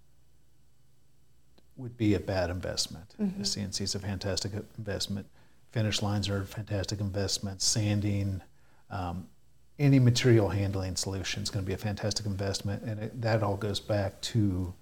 would 1.78 1.98
be 1.98 2.16
a 2.16 2.20
bad 2.20 2.50
investment. 2.50 3.16
Mm-hmm. 3.22 3.40
The 3.40 3.46
CNC 3.46 3.82
is 3.82 3.96
a 3.96 4.00
fantastic 4.00 4.52
investment. 4.78 5.28
Finish 5.72 6.02
lines 6.02 6.28
are 6.30 6.42
a 6.42 6.46
fantastic 6.46 7.00
investment. 7.00 7.62
Sanding, 7.62 8.42
um, 8.90 9.28
any 9.80 10.00
material 10.00 10.50
handling 10.50 10.96
solution 10.96 11.44
is 11.44 11.50
going 11.50 11.64
to 11.64 11.68
be 11.68 11.74
a 11.74 11.78
fantastic 11.78 12.26
investment, 12.26 12.84
and 12.84 13.00
it, 13.00 13.22
that 13.22 13.44
all 13.44 13.58
goes 13.58 13.80
back 13.80 14.20
to 14.22 14.74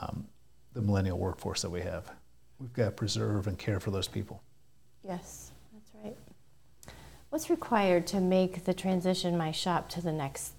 um, 0.00 0.26
the 0.72 0.80
millennial 0.80 1.18
workforce 1.18 1.62
that 1.62 1.70
we 1.70 1.82
have. 1.82 2.10
We've 2.58 2.72
got 2.72 2.86
to 2.86 2.90
preserve 2.90 3.46
and 3.46 3.58
care 3.58 3.78
for 3.78 3.90
those 3.90 4.08
people. 4.08 4.42
Yes, 5.04 5.52
that's 5.72 5.90
right. 6.02 6.16
What's 7.30 7.50
required 7.50 8.06
to 8.08 8.20
make 8.20 8.64
the 8.64 8.72
transition 8.72 9.36
my 9.36 9.52
shop 9.52 9.88
to 9.90 10.00
the 10.00 10.12
next 10.12 10.54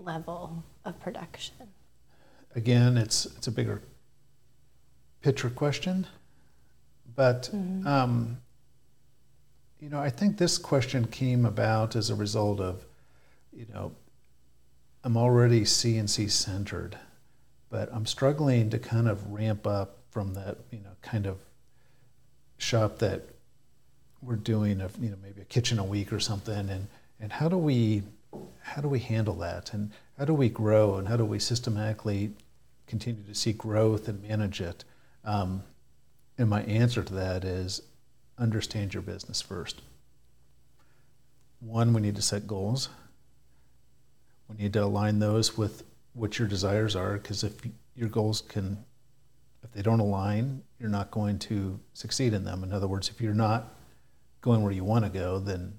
level 0.00 0.64
of 0.84 0.98
production? 1.00 1.54
Again, 2.56 2.96
it's 2.96 3.26
it's 3.26 3.46
a 3.46 3.52
bigger 3.52 3.82
picture 5.24 5.48
question, 5.48 6.06
but 7.16 7.44
mm-hmm. 7.44 7.86
um, 7.86 8.36
you 9.80 9.88
know, 9.88 9.98
I 9.98 10.10
think 10.10 10.36
this 10.36 10.58
question 10.58 11.06
came 11.06 11.46
about 11.46 11.96
as 11.96 12.10
a 12.10 12.14
result 12.14 12.60
of, 12.60 12.84
you 13.50 13.64
know, 13.72 13.92
I'm 15.02 15.16
already 15.16 15.62
CNC 15.62 16.30
centered, 16.30 16.98
but 17.70 17.88
I'm 17.90 18.04
struggling 18.04 18.68
to 18.68 18.78
kind 18.78 19.08
of 19.08 19.32
ramp 19.32 19.66
up 19.66 19.96
from 20.10 20.34
that, 20.34 20.58
you 20.70 20.80
know, 20.80 20.90
kind 21.00 21.26
of 21.26 21.38
shop 22.58 22.98
that 22.98 23.22
we're 24.20 24.36
doing 24.36 24.82
of, 24.82 24.94
you 25.02 25.08
know, 25.08 25.16
maybe 25.22 25.40
a 25.40 25.46
kitchen 25.46 25.78
a 25.78 25.84
week 25.84 26.12
or 26.12 26.20
something, 26.20 26.68
and 26.68 26.86
and 27.18 27.32
how 27.32 27.48
do 27.48 27.56
we 27.56 28.02
how 28.60 28.82
do 28.82 28.88
we 28.88 28.98
handle 28.98 29.36
that, 29.36 29.72
and 29.72 29.90
how 30.18 30.26
do 30.26 30.34
we 30.34 30.50
grow, 30.50 30.96
and 30.96 31.08
how 31.08 31.16
do 31.16 31.24
we 31.24 31.38
systematically 31.38 32.32
continue 32.86 33.22
to 33.22 33.34
see 33.34 33.54
growth 33.54 34.06
and 34.06 34.22
manage 34.22 34.60
it? 34.60 34.84
Um, 35.24 35.62
and 36.38 36.48
my 36.48 36.62
answer 36.64 37.02
to 37.02 37.14
that 37.14 37.44
is 37.44 37.82
understand 38.38 38.92
your 38.92 39.02
business 39.02 39.40
first. 39.40 39.82
One, 41.60 41.94
we 41.94 42.00
need 42.00 42.16
to 42.16 42.22
set 42.22 42.46
goals. 42.46 42.88
We 44.48 44.56
need 44.56 44.72
to 44.74 44.84
align 44.84 45.18
those 45.18 45.56
with 45.56 45.84
what 46.12 46.38
your 46.38 46.46
desires 46.46 46.94
are, 46.94 47.14
because 47.14 47.42
if 47.42 47.54
your 47.96 48.08
goals 48.08 48.42
can, 48.42 48.84
if 49.62 49.72
they 49.72 49.82
don't 49.82 50.00
align, 50.00 50.62
you're 50.78 50.90
not 50.90 51.10
going 51.10 51.38
to 51.40 51.80
succeed 51.94 52.34
in 52.34 52.44
them. 52.44 52.62
In 52.62 52.72
other 52.72 52.86
words, 52.86 53.08
if 53.08 53.20
you're 53.20 53.32
not 53.32 53.74
going 54.42 54.62
where 54.62 54.72
you 54.72 54.84
want 54.84 55.04
to 55.04 55.10
go, 55.10 55.38
then 55.38 55.78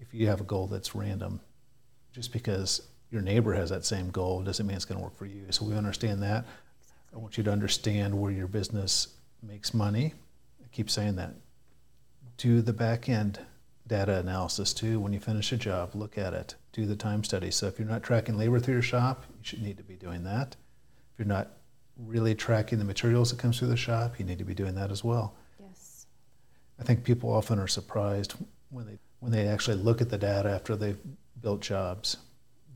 if 0.00 0.14
you 0.14 0.28
have 0.28 0.40
a 0.40 0.44
goal 0.44 0.66
that's 0.66 0.94
random, 0.94 1.40
just 2.12 2.32
because 2.32 2.82
your 3.10 3.20
neighbor 3.20 3.52
has 3.52 3.68
that 3.70 3.84
same 3.84 4.10
goal 4.10 4.42
doesn't 4.42 4.66
mean 4.66 4.76
it's 4.76 4.86
going 4.86 4.98
to 4.98 5.04
work 5.04 5.16
for 5.16 5.26
you. 5.26 5.44
So 5.50 5.66
we 5.66 5.74
understand 5.74 6.22
that. 6.22 6.46
I 7.14 7.18
want 7.18 7.36
you 7.36 7.44
to 7.44 7.52
understand 7.52 8.18
where 8.18 8.32
your 8.32 8.46
business 8.46 9.08
makes 9.42 9.74
money. 9.74 10.14
I 10.64 10.68
keep 10.72 10.90
saying 10.90 11.16
that. 11.16 11.34
Do 12.36 12.62
the 12.62 12.72
back 12.72 13.08
end 13.08 13.40
data 13.86 14.18
analysis 14.18 14.72
too. 14.72 14.98
When 14.98 15.12
you 15.12 15.20
finish 15.20 15.52
a 15.52 15.56
job, 15.56 15.94
look 15.94 16.16
at 16.16 16.32
it. 16.32 16.54
Do 16.72 16.86
the 16.86 16.96
time 16.96 17.24
study. 17.24 17.50
So 17.50 17.66
if 17.66 17.78
you're 17.78 17.88
not 17.88 18.02
tracking 18.02 18.38
labor 18.38 18.58
through 18.58 18.74
your 18.74 18.82
shop, 18.82 19.24
you 19.28 19.44
should 19.44 19.62
need 19.62 19.76
to 19.76 19.82
be 19.82 19.96
doing 19.96 20.24
that. 20.24 20.56
If 21.12 21.18
you're 21.18 21.28
not 21.28 21.50
really 21.98 22.34
tracking 22.34 22.78
the 22.78 22.84
materials 22.84 23.30
that 23.30 23.38
comes 23.38 23.58
through 23.58 23.68
the 23.68 23.76
shop, 23.76 24.18
you 24.18 24.24
need 24.24 24.38
to 24.38 24.44
be 24.44 24.54
doing 24.54 24.74
that 24.76 24.90
as 24.90 25.04
well. 25.04 25.34
Yes. 25.60 26.06
I 26.80 26.84
think 26.84 27.04
people 27.04 27.30
often 27.30 27.58
are 27.58 27.68
surprised 27.68 28.34
when 28.70 28.86
they 28.86 28.98
when 29.20 29.30
they 29.30 29.46
actually 29.46 29.76
look 29.76 30.00
at 30.00 30.08
the 30.08 30.18
data 30.18 30.50
after 30.50 30.74
they've 30.74 30.98
built 31.40 31.60
jobs 31.60 32.16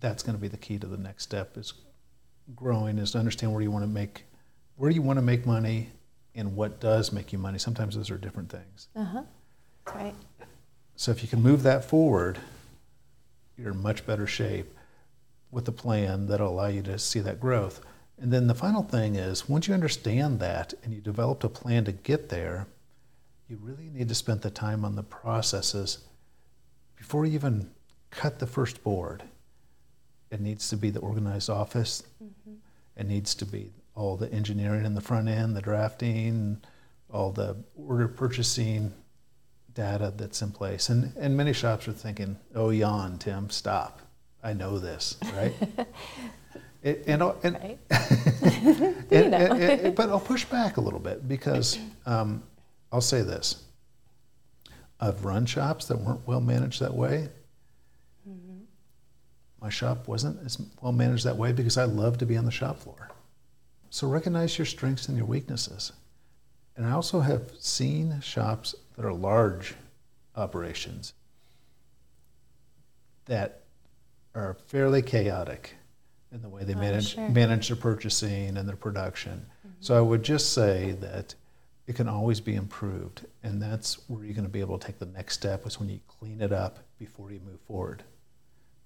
that's 0.01 0.23
going 0.23 0.37
to 0.37 0.41
be 0.41 0.49
the 0.49 0.57
key 0.57 0.79
to 0.79 0.87
the 0.87 0.97
next 0.97 1.25
step 1.25 1.57
is 1.57 1.73
growing 2.55 2.99
is 2.99 3.13
to 3.13 3.19
understand 3.19 3.53
where 3.53 3.63
you 3.63 3.71
want 3.71 3.83
to 3.83 3.91
make 3.91 4.25
where 4.77 4.91
you 4.91 5.03
want 5.03 5.17
to 5.17 5.23
make 5.23 5.47
money 5.47 5.89
and 6.35 6.55
what 6.55 6.81
does 6.81 7.13
make 7.13 7.33
you 7.33 7.39
money. 7.39 7.59
Sometimes 7.59 7.97
those 7.97 8.11
are 8.11 8.19
different 8.19 8.51
things. 8.51 8.89
Uh 8.95 9.05
huh. 9.05 9.23
That's 9.85 9.97
right. 9.97 10.15
So 10.97 11.11
if 11.11 11.23
you 11.23 11.29
can 11.29 11.43
move 11.43 11.63
that 11.63 11.85
forward, 11.85 12.39
you're 13.57 13.73
in 13.73 13.83
much 13.83 14.07
better 14.07 14.27
shape 14.27 14.73
with 15.51 15.67
a 15.69 15.73
plan 15.73 16.27
that'll 16.27 16.51
allow 16.51 16.67
you 16.67 16.83
to 16.83 16.99
see 16.99 17.21
that 17.21 17.41
growth. 17.41 17.81
And 18.19 18.33
then 18.33 18.47
the 18.47 18.55
final 18.55 18.83
thing 18.83 19.17
is 19.17 19.49
once 19.49 19.69
you 19.69 19.75
understand 19.75 20.41
that 20.41 20.75
and 20.83 20.93
you 20.93 21.01
developed 21.01 21.45
a 21.45 21.49
plan 21.49 21.85
to 21.85 21.93
get 21.93 22.29
there, 22.29 22.67
you 23.49 23.59
really 23.63 23.91
need 23.91 24.09
to 24.09 24.15
spend 24.15 24.43
the 24.43 24.51
time 24.51 24.85
on 24.85 24.97
the 24.97 25.03
processes 25.03 25.99
before 26.97 27.25
you 27.25 27.35
even 27.35 27.71
cut 28.11 28.39
the 28.39 28.47
first 28.47 28.83
board. 28.83 29.23
It 30.31 30.41
needs 30.41 30.69
to 30.71 30.77
be 30.77 30.91
the 30.91 31.01
organized 31.01 31.51
office. 31.51 32.03
Mm-hmm. 32.23 32.55
It 32.97 33.07
needs 33.07 33.35
to 33.37 33.47
be 33.47 33.73
all 33.95 34.17
the 34.17 34.31
engineering 34.33 34.85
in 34.85 34.95
the 34.95 35.01
front 35.01 35.29
end, 35.29 35.57
the 35.57 35.63
drafting, 35.63 36.61
all 37.11 37.33
the 37.33 37.57
order 37.77 38.09
purchasing 38.09 38.93
data 39.75 40.13
that's 40.17 40.43
in 40.43 40.51
place. 40.51 40.89
And, 40.89 41.13
and 41.17 41.37
many 41.37 41.53
shops 41.53 41.87
are 41.89 41.93
thinking, 41.93 42.37
oh, 42.55 42.71
yawn, 42.71 43.19
Tim, 43.19 43.51
stop. 43.51 44.01
I 44.43 44.53
know 44.53 44.79
this, 44.79 45.17
right? 45.35 45.55
it, 46.83 47.05
and, 47.07 47.23
and, 47.43 47.55
right. 47.55 47.79
and, 49.11 49.35
and, 49.35 49.95
but 49.95 50.09
I'll 50.09 50.21
push 50.21 50.45
back 50.45 50.77
a 50.77 50.81
little 50.81 51.01
bit 51.01 51.27
because 51.29 51.79
um, 52.07 52.43
I'll 52.93 53.01
say 53.01 53.23
this. 53.23 53.63
I've 54.99 55.25
run 55.25 55.47
shops 55.47 55.87
that 55.87 56.01
weren't 56.01 56.27
well 56.27 56.41
managed 56.41 56.81
that 56.81 56.95
way. 56.95 57.29
My 59.67 59.71
shop 59.71 60.07
wasn't 60.07 60.47
as 60.47 60.63
well 60.81 60.93
managed 60.93 61.25
that 61.25 61.37
way 61.37 61.51
because 61.51 61.77
I 61.77 61.87
love 61.87 62.19
to 62.19 62.25
be 62.25 62.37
on 62.37 62.45
the 62.45 62.53
shop 62.53 62.79
floor. 62.79 63.11
So 63.91 64.07
recognize 64.07 64.57
your 64.57 64.65
strengths 64.65 65.09
and 65.09 65.17
your 65.17 65.27
weaknesses. 65.27 65.91
And 66.77 66.87
I 66.87 66.93
also 66.93 67.19
have 67.19 67.51
seen 67.59 68.21
shops 68.21 68.77
that 68.95 69.05
are 69.05 69.13
large 69.13 69.75
operations 70.37 71.15
that 73.25 73.63
are 74.37 74.57
fairly 74.69 75.03
chaotic 75.03 75.75
in 76.31 76.43
the 76.43 76.49
way 76.49 76.63
they 76.63 76.75
oh, 76.75 76.79
manage 76.79 77.15
sure. 77.15 77.29
manage 77.29 77.67
their 77.67 77.77
purchasing 77.77 78.57
and 78.57 78.69
their 78.69 78.77
production. 78.77 79.33
Mm-hmm. 79.67 79.79
So 79.81 79.99
I 79.99 80.01
would 80.01 80.23
just 80.23 80.53
say 80.53 80.93
that 81.01 81.35
it 81.89 81.97
can 81.97 82.09
always 82.09 82.39
be 82.39 82.55
improved, 82.55 83.27
and 83.43 83.61
that's 83.61 84.09
where 84.09 84.25
you're 84.25 84.35
going 84.35 84.45
to 84.45 84.49
be 84.49 84.61
able 84.61 84.79
to 84.79 84.87
take 84.87 85.01
the 85.01 85.07
next 85.07 85.35
step. 85.35 85.67
Is 85.67 85.81
when 85.81 85.89
you 85.89 85.99
clean 86.07 86.41
it 86.41 86.53
up 86.53 86.79
before 87.01 87.33
you 87.33 87.41
move 87.45 87.59
forward. 87.67 88.05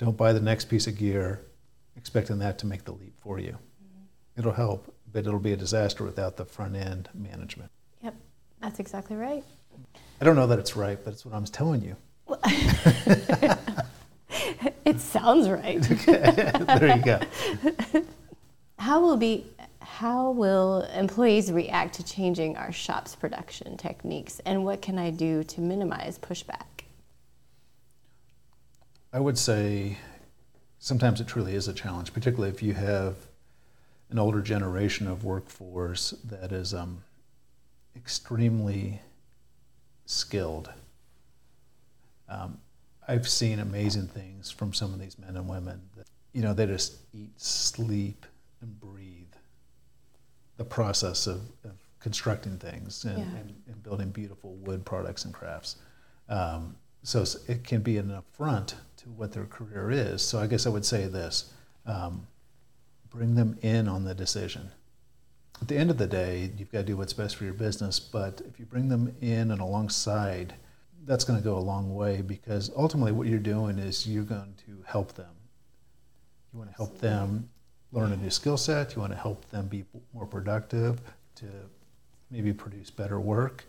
Don't 0.00 0.16
buy 0.16 0.32
the 0.32 0.40
next 0.40 0.64
piece 0.64 0.86
of 0.86 0.96
gear 0.96 1.42
expecting 1.94 2.38
that 2.38 2.58
to 2.60 2.66
make 2.66 2.84
the 2.84 2.92
leap 2.92 3.20
for 3.20 3.38
you. 3.38 3.50
Mm-hmm. 3.50 4.38
It'll 4.38 4.52
help, 4.52 4.94
but 5.12 5.26
it'll 5.26 5.38
be 5.38 5.52
a 5.52 5.56
disaster 5.58 6.04
without 6.04 6.38
the 6.38 6.46
front 6.46 6.74
end 6.74 7.10
management. 7.12 7.70
Yep, 8.02 8.14
that's 8.62 8.80
exactly 8.80 9.16
right. 9.16 9.44
I 10.18 10.24
don't 10.24 10.36
know 10.36 10.46
that 10.46 10.58
it's 10.58 10.74
right, 10.74 10.98
but 11.04 11.12
it's 11.12 11.26
what 11.26 11.34
I'm 11.34 11.44
telling 11.44 11.82
you. 11.84 11.96
it 14.86 15.00
sounds 15.00 15.50
right. 15.50 15.90
okay. 15.92 16.50
there 16.78 16.96
you 16.96 17.02
go. 17.02 17.20
How 18.78 19.02
will 19.02 19.18
be 19.18 19.44
how 19.80 20.30
will 20.30 20.82
employees 20.94 21.52
react 21.52 21.94
to 21.96 22.04
changing 22.04 22.56
our 22.56 22.72
shop's 22.72 23.14
production 23.14 23.76
techniques 23.76 24.40
and 24.46 24.64
what 24.64 24.80
can 24.80 24.98
I 24.98 25.10
do 25.10 25.44
to 25.44 25.60
minimize 25.60 26.18
pushback? 26.18 26.79
I 29.12 29.20
would 29.20 29.38
say 29.38 29.96
sometimes 30.78 31.20
it 31.20 31.26
truly 31.26 31.54
is 31.54 31.68
a 31.68 31.72
challenge, 31.72 32.12
particularly 32.12 32.50
if 32.50 32.62
you 32.62 32.74
have 32.74 33.16
an 34.10 34.18
older 34.18 34.40
generation 34.40 35.06
of 35.06 35.24
workforce 35.24 36.10
that 36.24 36.52
is 36.52 36.74
um, 36.74 37.02
extremely 37.96 39.00
skilled. 40.06 40.70
Um, 42.28 42.58
I've 43.08 43.28
seen 43.28 43.58
amazing 43.58 44.06
things 44.06 44.50
from 44.50 44.72
some 44.72 44.92
of 44.92 45.00
these 45.00 45.18
men 45.18 45.36
and 45.36 45.48
women. 45.48 45.80
That, 45.96 46.06
you 46.32 46.42
know, 46.42 46.54
they 46.54 46.66
just 46.66 46.98
eat, 47.12 47.32
sleep, 47.40 48.26
and 48.60 48.78
breathe 48.78 49.26
the 50.56 50.64
process 50.64 51.26
of, 51.26 51.40
of 51.64 51.72
constructing 51.98 52.58
things 52.58 53.04
and, 53.04 53.18
yeah. 53.18 53.40
and, 53.40 53.54
and, 53.66 53.82
building 53.82 54.10
beautiful 54.10 54.54
wood 54.56 54.84
products 54.84 55.24
and 55.24 55.34
crafts. 55.34 55.76
Um, 56.28 56.76
so 57.02 57.24
it 57.48 57.64
can 57.64 57.80
be 57.80 57.96
an 57.96 58.10
affront 58.10 58.76
to 58.98 59.08
what 59.08 59.32
their 59.32 59.46
career 59.46 59.90
is. 59.90 60.22
So 60.22 60.38
I 60.38 60.46
guess 60.46 60.66
I 60.66 60.70
would 60.70 60.84
say 60.84 61.06
this 61.06 61.52
um, 61.86 62.26
bring 63.10 63.34
them 63.34 63.58
in 63.62 63.88
on 63.88 64.04
the 64.04 64.14
decision 64.14 64.70
at 65.60 65.68
the 65.68 65.76
end 65.76 65.90
of 65.90 65.98
the 65.98 66.06
day, 66.06 66.50
you've 66.56 66.72
got 66.72 66.78
to 66.78 66.84
do 66.84 66.96
what's 66.96 67.12
best 67.12 67.36
for 67.36 67.44
your 67.44 67.52
business. 67.52 68.00
But 68.00 68.40
if 68.48 68.58
you 68.58 68.64
bring 68.64 68.88
them 68.88 69.14
in 69.20 69.50
and 69.50 69.60
alongside, 69.60 70.54
that's 71.06 71.24
going 71.24 71.38
to 71.38 71.44
go 71.44 71.56
a 71.56 71.60
long 71.60 71.94
way 71.94 72.22
because 72.22 72.70
ultimately 72.76 73.12
what 73.12 73.26
you're 73.26 73.38
doing 73.38 73.78
is 73.78 74.06
you're 74.06 74.24
going 74.24 74.54
to 74.66 74.82
help 74.86 75.14
them. 75.14 75.30
You 76.52 76.58
want 76.58 76.70
to 76.70 76.76
help 76.76 76.98
them 76.98 77.50
learn 77.92 78.12
a 78.12 78.16
new 78.16 78.30
skill 78.30 78.56
set. 78.56 78.94
You 78.94 79.00
want 79.00 79.12
to 79.12 79.18
help 79.18 79.48
them 79.50 79.66
be 79.66 79.84
more 80.14 80.26
productive 80.26 81.00
to 81.36 81.46
maybe 82.30 82.52
produce 82.52 82.90
better 82.90 83.20
work, 83.20 83.64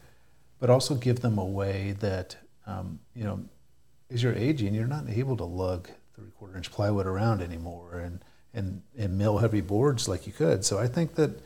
but 0.59 0.69
also 0.69 0.95
give 0.95 1.19
them 1.19 1.37
a 1.37 1.45
way 1.45 1.95
that, 1.99 2.35
um, 2.67 2.99
you 3.15 3.23
know, 3.23 3.43
as 4.11 4.21
you're 4.21 4.35
aging, 4.35 4.73
you're 4.73 4.87
not 4.87 5.09
able 5.09 5.37
to 5.37 5.45
lug 5.45 5.89
three 6.15 6.31
quarter 6.37 6.57
inch 6.57 6.71
plywood 6.71 7.07
around 7.07 7.41
anymore 7.41 7.99
and, 7.99 8.23
and, 8.53 8.81
and 8.97 9.17
mill 9.17 9.37
heavy 9.37 9.61
boards 9.61 10.07
like 10.07 10.27
you 10.27 10.33
could. 10.33 10.65
So 10.65 10.77
I 10.77 10.87
think 10.87 11.15
that 11.15 11.41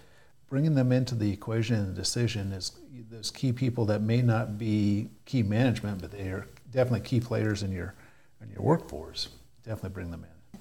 bringing 0.49 0.75
them 0.75 0.91
into 0.91 1.15
the 1.15 1.31
equation 1.31 1.75
and 1.75 1.89
the 1.89 1.93
decision 1.93 2.51
is 2.51 2.71
those 3.09 3.31
key 3.31 3.51
people 3.51 3.85
that 3.85 4.01
may 4.01 4.21
not 4.21 4.57
be 4.57 5.09
key 5.25 5.43
management, 5.43 6.01
but 6.01 6.11
they 6.11 6.29
are 6.29 6.47
definitely 6.71 7.07
key 7.07 7.19
players 7.19 7.63
in 7.63 7.71
your 7.71 7.93
in 8.41 8.49
your 8.49 8.61
workforce. 8.61 9.29
Definitely 9.63 9.89
bring 9.89 10.11
them 10.11 10.25
in. 10.53 10.59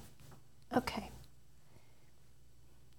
Okay. 0.77 1.09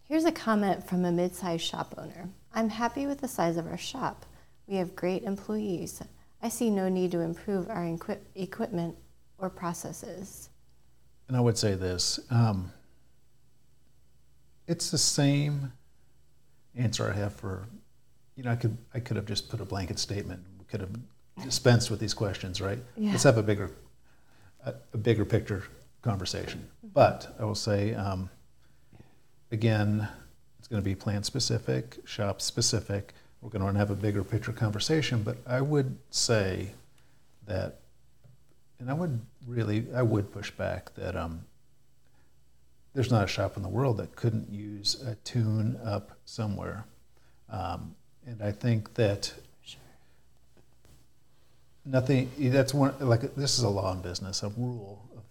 Here's 0.04 0.24
a 0.24 0.32
comment 0.32 0.88
from 0.88 1.04
a 1.04 1.10
mid-sized 1.10 1.64
shop 1.64 1.94
owner. 1.98 2.28
I'm 2.54 2.68
happy 2.68 3.06
with 3.06 3.20
the 3.20 3.28
size 3.28 3.56
of 3.56 3.66
our 3.66 3.76
shop. 3.76 4.24
We 4.68 4.76
have 4.76 4.94
great 4.94 5.24
employees. 5.24 6.00
I 6.42 6.48
see 6.48 6.70
no 6.70 6.88
need 6.88 7.10
to 7.12 7.20
improve 7.20 7.68
our 7.68 7.84
equi- 7.84 8.18
equipment 8.34 8.96
or 9.38 9.50
processes. 9.50 10.50
And 11.28 11.36
I 11.36 11.40
would 11.40 11.58
say 11.58 11.74
this 11.74 12.20
um, 12.30 12.72
it's 14.66 14.90
the 14.90 14.98
same 14.98 15.72
answer 16.74 17.10
I 17.10 17.16
have 17.16 17.34
for, 17.34 17.66
you 18.36 18.44
know, 18.44 18.50
I 18.50 18.56
could 18.56 18.76
I 18.94 19.00
could 19.00 19.16
have 19.16 19.26
just 19.26 19.48
put 19.48 19.60
a 19.60 19.64
blanket 19.64 19.98
statement. 19.98 20.42
We 20.58 20.64
could 20.66 20.80
have 20.80 20.96
dispensed 21.42 21.90
with 21.90 22.00
these 22.00 22.14
questions, 22.14 22.60
right? 22.60 22.78
Yeah. 22.96 23.10
Let's 23.12 23.24
have 23.24 23.38
a 23.38 23.42
bigger 23.42 23.70
a, 24.64 24.74
a 24.92 24.98
bigger 24.98 25.24
picture 25.24 25.64
conversation. 26.02 26.60
Mm-hmm. 26.60 26.88
But 26.94 27.34
I 27.38 27.44
will 27.44 27.54
say, 27.54 27.94
um, 27.94 28.30
again, 29.50 30.08
it's 30.58 30.68
going 30.68 30.82
to 30.82 30.84
be 30.84 30.94
plant 30.94 31.26
specific, 31.26 31.98
shop 32.04 32.40
specific. 32.40 33.14
We're 33.46 33.60
going 33.60 33.74
to 33.74 33.78
have 33.78 33.92
a 33.92 33.94
bigger 33.94 34.24
picture 34.24 34.50
conversation. 34.50 35.22
But 35.22 35.36
I 35.46 35.60
would 35.60 35.96
say 36.10 36.70
that, 37.46 37.78
and 38.80 38.90
I 38.90 38.92
would 38.92 39.20
really, 39.46 39.86
I 39.94 40.02
would 40.02 40.32
push 40.32 40.50
back 40.50 40.92
that 40.96 41.14
um, 41.14 41.44
there's 42.92 43.12
not 43.12 43.22
a 43.22 43.28
shop 43.28 43.56
in 43.56 43.62
the 43.62 43.68
world 43.68 43.98
that 43.98 44.16
couldn't 44.16 44.50
use 44.50 45.00
a 45.00 45.14
tune 45.22 45.78
up 45.84 46.10
somewhere. 46.24 46.86
Um, 47.48 47.94
and 48.26 48.42
I 48.42 48.50
think 48.50 48.94
that 48.94 49.32
nothing, 51.84 52.28
that's 52.36 52.74
one, 52.74 52.94
like 52.98 53.36
this 53.36 53.58
is 53.58 53.62
a 53.62 53.68
law 53.68 53.92
in 53.92 54.00
business, 54.00 54.42
a 54.42 54.48
rule. 54.48 55.08
Of, 55.16 55.22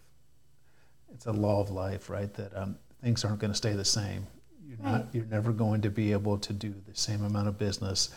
it's 1.13 1.25
a 1.25 1.33
law 1.33 1.59
of 1.59 1.69
life, 1.69 2.09
right? 2.09 2.33
That 2.35 2.55
um, 2.55 2.77
things 3.03 3.25
aren't 3.25 3.39
going 3.39 3.51
to 3.51 3.57
stay 3.57 3.73
the 3.73 3.83
same. 3.83 4.27
You're, 4.77 4.91
right. 4.91 4.97
not, 4.99 5.15
you're 5.15 5.25
never 5.25 5.51
going 5.51 5.81
to 5.81 5.89
be 5.89 6.11
able 6.11 6.37
to 6.39 6.53
do 6.53 6.73
the 6.87 6.95
same 6.95 7.23
amount 7.23 7.47
of 7.47 7.57
business 7.57 8.09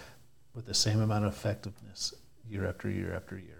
with 0.54 0.66
the 0.66 0.74
same 0.74 1.00
amount 1.00 1.24
of 1.24 1.32
effectiveness 1.32 2.14
year 2.48 2.66
after 2.66 2.90
year 2.90 3.14
after 3.14 3.38
year 3.38 3.58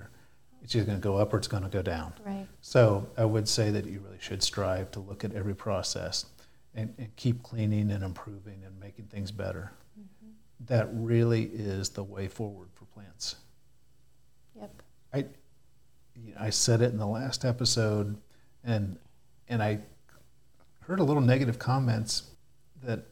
it's 0.63 0.75
either 0.75 0.85
going 0.85 0.99
to 0.99 1.03
go 1.03 1.17
up 1.17 1.33
or 1.33 1.39
it's 1.39 1.49
going 1.49 1.63
to 1.63 1.69
go 1.69 1.83
down. 1.83 2.13
Right. 2.25 2.47
So 2.61 3.09
I 3.17 3.25
would 3.25 3.49
say 3.49 3.71
that 3.71 3.87
you 3.87 4.01
really 4.01 4.19
should 4.21 4.43
strive 4.43 4.91
to 4.93 5.01
look 5.01 5.25
at 5.25 5.33
every 5.33 5.55
process 5.55 6.27
and, 6.75 6.95
and 6.99 7.15
keep 7.17 7.43
cleaning 7.43 7.91
and 7.91 8.03
improving 8.03 8.63
and 8.65 8.79
making 8.79 9.07
things 9.07 9.31
better. 9.31 9.73
Mm-hmm. 9.99 10.33
That 10.67 10.89
really 10.93 11.45
is 11.45 11.91
the 11.91 12.03
way 12.03 12.29
forward 12.29 12.69
for 12.75 12.85
plants. 12.87 13.37
Yep. 14.57 14.83
I, 15.15 15.19
you 16.15 16.35
know, 16.35 16.41
I 16.41 16.51
said 16.51 16.83
it 16.83 16.93
in 16.93 16.99
the 16.99 17.07
last 17.07 17.45
episode, 17.45 18.17
and 18.65 18.99
and 19.49 19.63
I 19.63 19.79
heard 20.81 21.01
a 21.01 21.05
little 21.05 21.23
negative 21.23 21.59
comments 21.59 22.28
that 22.83 23.07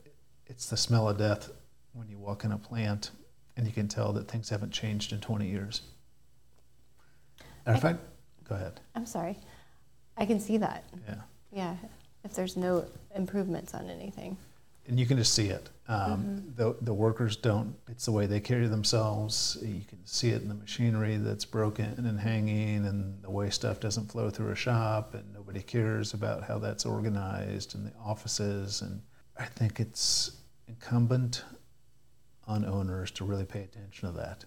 it's 0.47 0.69
the 0.69 0.77
smell 0.77 1.09
of 1.09 1.19
death 1.19 1.51
when 1.93 2.09
you 2.09 2.19
walk 2.19 2.45
in 2.45 2.53
a 2.53 2.59
plant, 2.59 3.11
and 3.57 3.67
you 3.67 3.73
can 3.73 3.89
tell 3.89 4.13
that 4.13 4.29
things 4.29 4.49
haven't 4.51 4.73
changed 4.73 5.13
in 5.13 5.21
20 5.21 5.47
years. 5.47 5.83
And 7.65 7.77
if 7.77 7.85
I, 7.85 7.95
go 8.49 8.55
ahead. 8.55 8.81
I'm 8.95 9.07
sorry. 9.07 9.39
I 10.17 10.27
can 10.27 10.39
see 10.41 10.57
that. 10.59 10.85
Yeah. 11.07 11.15
Yeah. 11.53 11.77
if 12.25 12.35
there's 12.35 12.57
no 12.57 12.85
improvements 13.15 13.75
on 13.75 13.89
anything. 13.89 14.37
And 14.89 15.01
you 15.01 15.07
can 15.07 15.17
just 15.17 15.35
see 15.35 15.49
it. 15.49 15.69
Um, 15.89 16.53
the, 16.57 16.77
the 16.81 16.95
workers 16.95 17.37
don't, 17.37 17.75
it's 17.89 18.05
the 18.05 18.13
way 18.13 18.27
they 18.27 18.41
carry 18.41 18.67
themselves. 18.67 19.59
You 19.63 19.83
can 19.89 20.05
see 20.05 20.31
it 20.31 20.43
in 20.43 20.49
the 20.49 20.55
machinery 20.55 21.17
that's 21.17 21.45
broken 21.45 22.05
and 22.07 22.21
hanging, 22.21 22.87
and 22.87 23.23
the 23.23 23.31
way 23.31 23.51
stuff 23.51 23.81
doesn't 23.81 24.11
flow 24.11 24.31
through 24.31 24.51
a 24.51 24.57
shop, 24.57 25.15
and 25.15 25.25
nobody 25.33 25.61
cares 25.61 26.13
about 26.15 26.45
how 26.45 26.59
that's 26.59 26.85
organized 26.85 27.75
and 27.75 27.87
the 27.87 27.93
offices. 28.05 28.83
And 28.83 29.01
I 29.39 29.45
think 29.45 29.81
it's 29.81 30.33
incumbent 30.69 31.45
on 32.47 32.65
owners 32.65 33.11
to 33.13 33.25
really 33.25 33.45
pay 33.45 33.63
attention 33.63 34.11
to 34.11 34.17
that. 34.19 34.45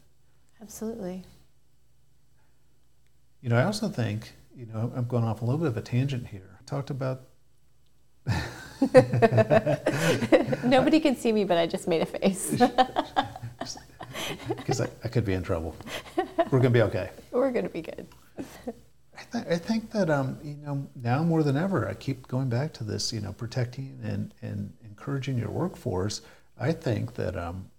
Absolutely. 0.61 1.23
You 3.41 3.49
know, 3.49 3.57
I 3.57 3.63
also 3.63 3.87
think, 3.87 4.33
you 4.55 4.65
know, 4.65 4.91
I'm 4.95 5.05
going 5.05 5.23
off 5.23 5.41
a 5.41 5.45
little 5.45 5.59
bit 5.59 5.67
of 5.67 5.77
a 5.77 5.81
tangent 5.81 6.27
here. 6.27 6.57
I 6.59 6.63
talked 6.65 6.89
about 6.89 7.23
Nobody 10.63 10.99
can 10.99 11.15
see 11.15 11.31
me, 11.31 11.43
but 11.43 11.57
I 11.57 11.67
just 11.67 11.87
made 11.87 12.01
a 12.01 12.05
face. 12.05 12.51
because 14.47 14.81
I, 14.81 14.87
I 15.03 15.07
could 15.07 15.25
be 15.25 15.33
in 15.33 15.43
trouble. 15.43 15.75
We're 16.15 16.59
going 16.59 16.63
to 16.63 16.69
be 16.69 16.81
okay. 16.83 17.09
We're 17.31 17.51
going 17.51 17.65
to 17.65 17.71
be 17.71 17.81
good. 17.81 18.07
I, 18.37 19.23
th- 19.31 19.45
I 19.51 19.57
think 19.57 19.91
that 19.91 20.09
um, 20.09 20.37
you 20.43 20.55
know 20.55 20.87
now 20.95 21.23
more 21.23 21.43
than 21.43 21.57
ever, 21.57 21.87
I 21.87 21.93
keep 21.93 22.27
going 22.27 22.47
back 22.49 22.73
to 22.75 22.83
this. 22.85 23.11
You 23.11 23.19
know, 23.21 23.33
protecting 23.33 23.99
and 24.03 24.33
and 24.41 24.71
encouraging 24.99 25.37
your 25.37 25.49
workforce. 25.49 26.21
I 26.59 26.73
think 26.73 27.15
that 27.15 27.37
um, 27.37 27.69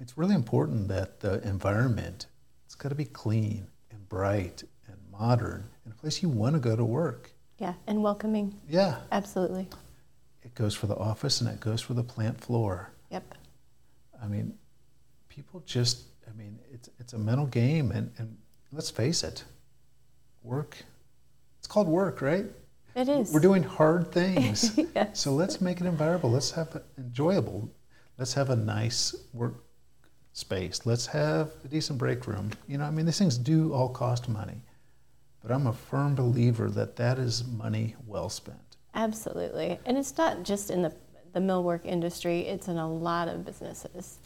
it's 0.00 0.18
really 0.18 0.34
important 0.34 0.88
that 0.88 1.20
the 1.20 1.40
environment 1.46 2.26
it's 2.66 2.74
got 2.74 2.88
to 2.88 2.94
be 2.96 3.04
clean 3.04 3.68
and 3.92 4.08
bright 4.08 4.64
and 4.88 4.96
modern 5.12 5.64
and 5.84 5.94
a 5.94 5.96
place 5.96 6.22
you 6.22 6.28
want 6.28 6.54
to 6.54 6.60
go 6.60 6.74
to 6.74 6.84
work. 6.84 7.30
Yeah, 7.58 7.74
and 7.86 8.02
welcoming. 8.02 8.60
Yeah, 8.68 8.96
Absolutely. 9.12 9.68
it 10.42 10.54
goes 10.56 10.74
for 10.74 10.88
the 10.88 10.96
office 10.96 11.40
and 11.40 11.48
it 11.48 11.60
goes 11.60 11.80
for 11.80 11.94
the 11.94 12.02
plant 12.02 12.40
floor. 12.40 12.90
Yep. 13.10 13.34
I 14.20 14.26
mean, 14.26 14.54
people 15.28 15.62
just, 15.64 16.02
I 16.28 16.36
mean, 16.36 16.58
it's, 16.72 16.90
it's 16.98 17.12
a 17.12 17.18
mental 17.18 17.46
game. 17.46 17.92
And, 17.92 18.10
and 18.18 18.36
let's 18.72 18.90
face 18.90 19.22
it, 19.22 19.44
work, 20.42 20.76
it's 21.58 21.68
called 21.68 21.86
work, 21.86 22.20
right? 22.20 22.46
It 22.94 23.08
is. 23.08 23.32
We're 23.32 23.40
doing 23.40 23.62
hard 23.62 24.12
things. 24.12 24.78
Yes. 24.94 25.20
So 25.20 25.32
let's 25.32 25.60
make 25.60 25.80
it 25.80 25.86
environable. 25.86 26.30
Let's 26.30 26.52
have 26.52 26.74
it 26.76 26.84
enjoyable. 26.96 27.68
Let's 28.16 28.34
have 28.34 28.50
a 28.50 28.56
nice 28.56 29.14
work 29.32 29.64
space. 30.32 30.82
Let's 30.84 31.06
have 31.06 31.50
a 31.64 31.68
decent 31.68 31.98
break 31.98 32.26
room. 32.26 32.50
You 32.68 32.78
know, 32.78 32.84
I 32.84 32.90
mean, 32.90 33.06
these 33.06 33.18
things 33.18 33.36
do 33.36 33.72
all 33.72 33.88
cost 33.88 34.28
money. 34.28 34.62
But 35.42 35.50
I'm 35.52 35.66
a 35.66 35.72
firm 35.72 36.14
believer 36.14 36.70
that 36.70 36.96
that 36.96 37.18
is 37.18 37.44
money 37.44 37.96
well 38.06 38.28
spent. 38.28 38.76
Absolutely. 38.94 39.78
And 39.84 39.98
it's 39.98 40.16
not 40.16 40.44
just 40.44 40.70
in 40.70 40.82
the, 40.82 40.94
the 41.32 41.40
millwork 41.40 41.84
industry, 41.84 42.40
it's 42.40 42.68
in 42.68 42.78
a 42.78 42.88
lot 42.88 43.28
of 43.28 43.44
businesses 43.44 44.18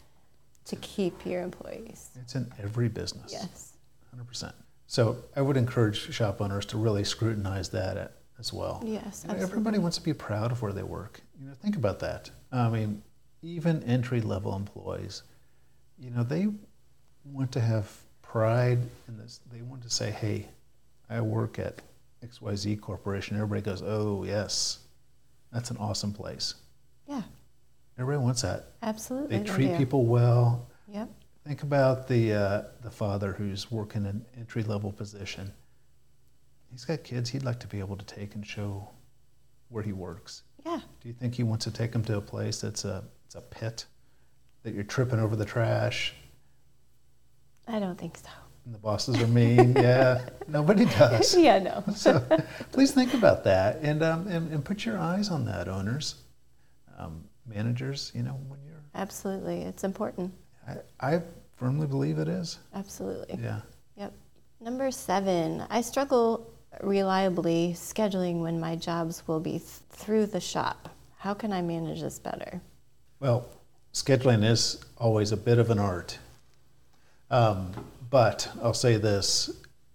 to 0.65 0.75
keep 0.77 1.25
your 1.25 1.41
employees. 1.41 2.11
It's 2.21 2.35
in 2.35 2.51
every 2.61 2.89
business. 2.89 3.31
Yes. 3.31 3.73
100%. 4.15 4.53
So 4.85 5.17
I 5.35 5.41
would 5.41 5.57
encourage 5.57 6.13
shop 6.13 6.41
owners 6.41 6.65
to 6.67 6.77
really 6.77 7.03
scrutinize 7.03 7.69
that 7.69 7.97
as 8.39 8.53
well. 8.53 8.81
Yes. 8.83 8.91
You 8.93 8.99
know, 8.99 9.09
Absolutely. 9.09 9.43
everybody 9.43 9.77
wants 9.79 9.97
to 9.97 10.03
be 10.03 10.13
proud 10.13 10.51
of 10.51 10.61
where 10.61 10.71
they 10.71 10.83
work. 10.83 11.21
You 11.39 11.47
know, 11.47 11.53
think 11.53 11.75
about 11.75 11.99
that. 11.99 12.29
I 12.51 12.69
mean, 12.69 13.01
even 13.41 13.83
entry 13.83 14.21
level 14.21 14.55
employees, 14.55 15.23
you 15.99 16.09
know, 16.11 16.23
they 16.23 16.47
want 17.25 17.51
to 17.53 17.59
have 17.59 17.91
pride 18.21 18.79
in 19.07 19.17
this. 19.17 19.41
They 19.51 19.61
want 19.61 19.83
to 19.83 19.89
say, 19.89 20.11
hey, 20.11 20.47
I 21.09 21.21
work 21.21 21.59
at 21.59 21.81
XYZ 22.25 22.79
Corporation. 22.81 23.35
Everybody 23.35 23.61
goes, 23.61 23.81
oh, 23.81 24.23
yes, 24.23 24.79
that's 25.51 25.71
an 25.71 25.77
awesome 25.77 26.13
place. 26.13 26.55
Yeah. 27.07 27.23
Everybody 27.97 28.23
wants 28.23 28.41
that. 28.43 28.67
Absolutely. 28.81 29.37
They 29.37 29.43
treat 29.43 29.77
people 29.77 30.05
well. 30.05 30.67
Yep. 30.87 31.09
Think 31.45 31.63
about 31.63 32.07
the 32.07 32.33
uh, 32.33 32.63
the 32.83 32.91
father 32.91 33.33
who's 33.33 33.71
working 33.71 34.05
an 34.05 34.25
entry 34.37 34.63
level 34.63 34.91
position. 34.91 35.51
He's 36.71 36.85
got 36.85 37.03
kids 37.03 37.29
he'd 37.29 37.43
like 37.43 37.59
to 37.59 37.67
be 37.67 37.79
able 37.79 37.97
to 37.97 38.05
take 38.05 38.35
and 38.35 38.45
show 38.45 38.87
where 39.69 39.83
he 39.83 39.93
works. 39.93 40.43
Yeah. 40.65 40.79
Do 41.01 41.07
you 41.07 41.13
think 41.13 41.35
he 41.35 41.43
wants 41.43 41.65
to 41.65 41.71
take 41.71 41.91
them 41.91 42.03
to 42.05 42.17
a 42.17 42.21
place 42.21 42.61
that's 42.61 42.85
a 42.85 43.03
it's 43.25 43.35
a 43.35 43.41
pit 43.41 43.85
that 44.63 44.73
you're 44.73 44.83
tripping 44.83 45.19
over 45.19 45.35
the 45.35 45.45
trash 45.45 46.13
I 47.67 47.79
don't 47.79 47.97
think 47.97 48.17
so. 48.17 48.29
and 48.65 48.73
the 48.73 48.79
bosses 48.79 49.21
are 49.21 49.27
mean? 49.27 49.73
yeah, 49.75 50.27
nobody 50.47 50.85
does. 50.85 51.37
yeah, 51.37 51.59
no. 51.59 51.83
So 51.95 52.19
please 52.71 52.91
think 52.91 53.13
about 53.13 53.43
that 53.43 53.77
and 53.83 54.01
um, 54.01 54.27
and, 54.27 54.51
and 54.51 54.65
put 54.65 54.85
your 54.85 54.97
eyes 54.97 55.29
on 55.29 55.45
that, 55.45 55.67
owners, 55.67 56.15
um, 56.97 57.23
managers. 57.45 58.11
You 58.15 58.23
know 58.23 58.39
when 58.47 58.59
you're. 58.65 58.81
Absolutely. 58.95 59.61
It's 59.61 59.83
important. 59.83 60.33
I, 60.67 60.77
I 61.15 61.21
firmly 61.57 61.85
believe 61.85 62.17
it 62.17 62.27
is. 62.27 62.57
Absolutely. 62.73 63.37
Yeah. 63.41 63.61
Yep. 63.97 64.13
Number 64.61 64.89
seven, 64.89 65.63
I 65.69 65.81
struggle 65.81 66.48
reliably 66.81 67.73
scheduling 67.75 68.41
when 68.41 68.59
my 68.59 68.75
jobs 68.75 69.23
will 69.27 69.39
be 69.39 69.59
th- 69.59 69.63
through 69.89 70.25
the 70.25 70.39
shop. 70.39 70.89
How 71.17 71.33
can 71.33 71.51
I 71.51 71.61
manage 71.61 72.01
this 72.01 72.19
better? 72.19 72.61
Well, 73.19 73.45
scheduling 73.93 74.43
is 74.43 74.83
always 74.97 75.31
a 75.31 75.37
bit 75.37 75.57
of 75.57 75.69
an 75.69 75.79
art. 75.79 76.17
Um, 77.29 77.73
but 78.09 78.49
I'll 78.61 78.73
say 78.73 78.97
this, 78.97 79.49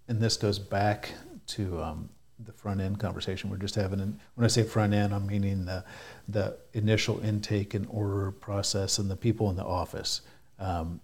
and 0.07 0.21
this 0.21 0.37
goes 0.37 0.59
back 0.59 1.11
to 1.47 1.81
um, 1.81 2.09
the 2.45 2.53
front 2.53 2.81
end 2.81 2.99
conversation 2.99 3.49
we're 3.49 3.57
just 3.57 3.75
having. 3.75 3.99
And 3.99 4.19
when 4.35 4.45
I 4.45 4.47
say 4.47 4.63
front 4.63 4.93
end, 4.93 5.13
I'm 5.13 5.25
meaning 5.25 5.65
the, 5.65 5.83
the 6.27 6.57
initial 6.73 7.19
intake 7.23 7.73
and 7.73 7.87
order 7.89 8.31
process 8.31 8.99
and 8.99 9.09
the 9.09 9.15
people 9.15 9.49
in 9.49 9.55
the 9.55 9.65
office. 9.65 10.21
Um, 10.59 10.99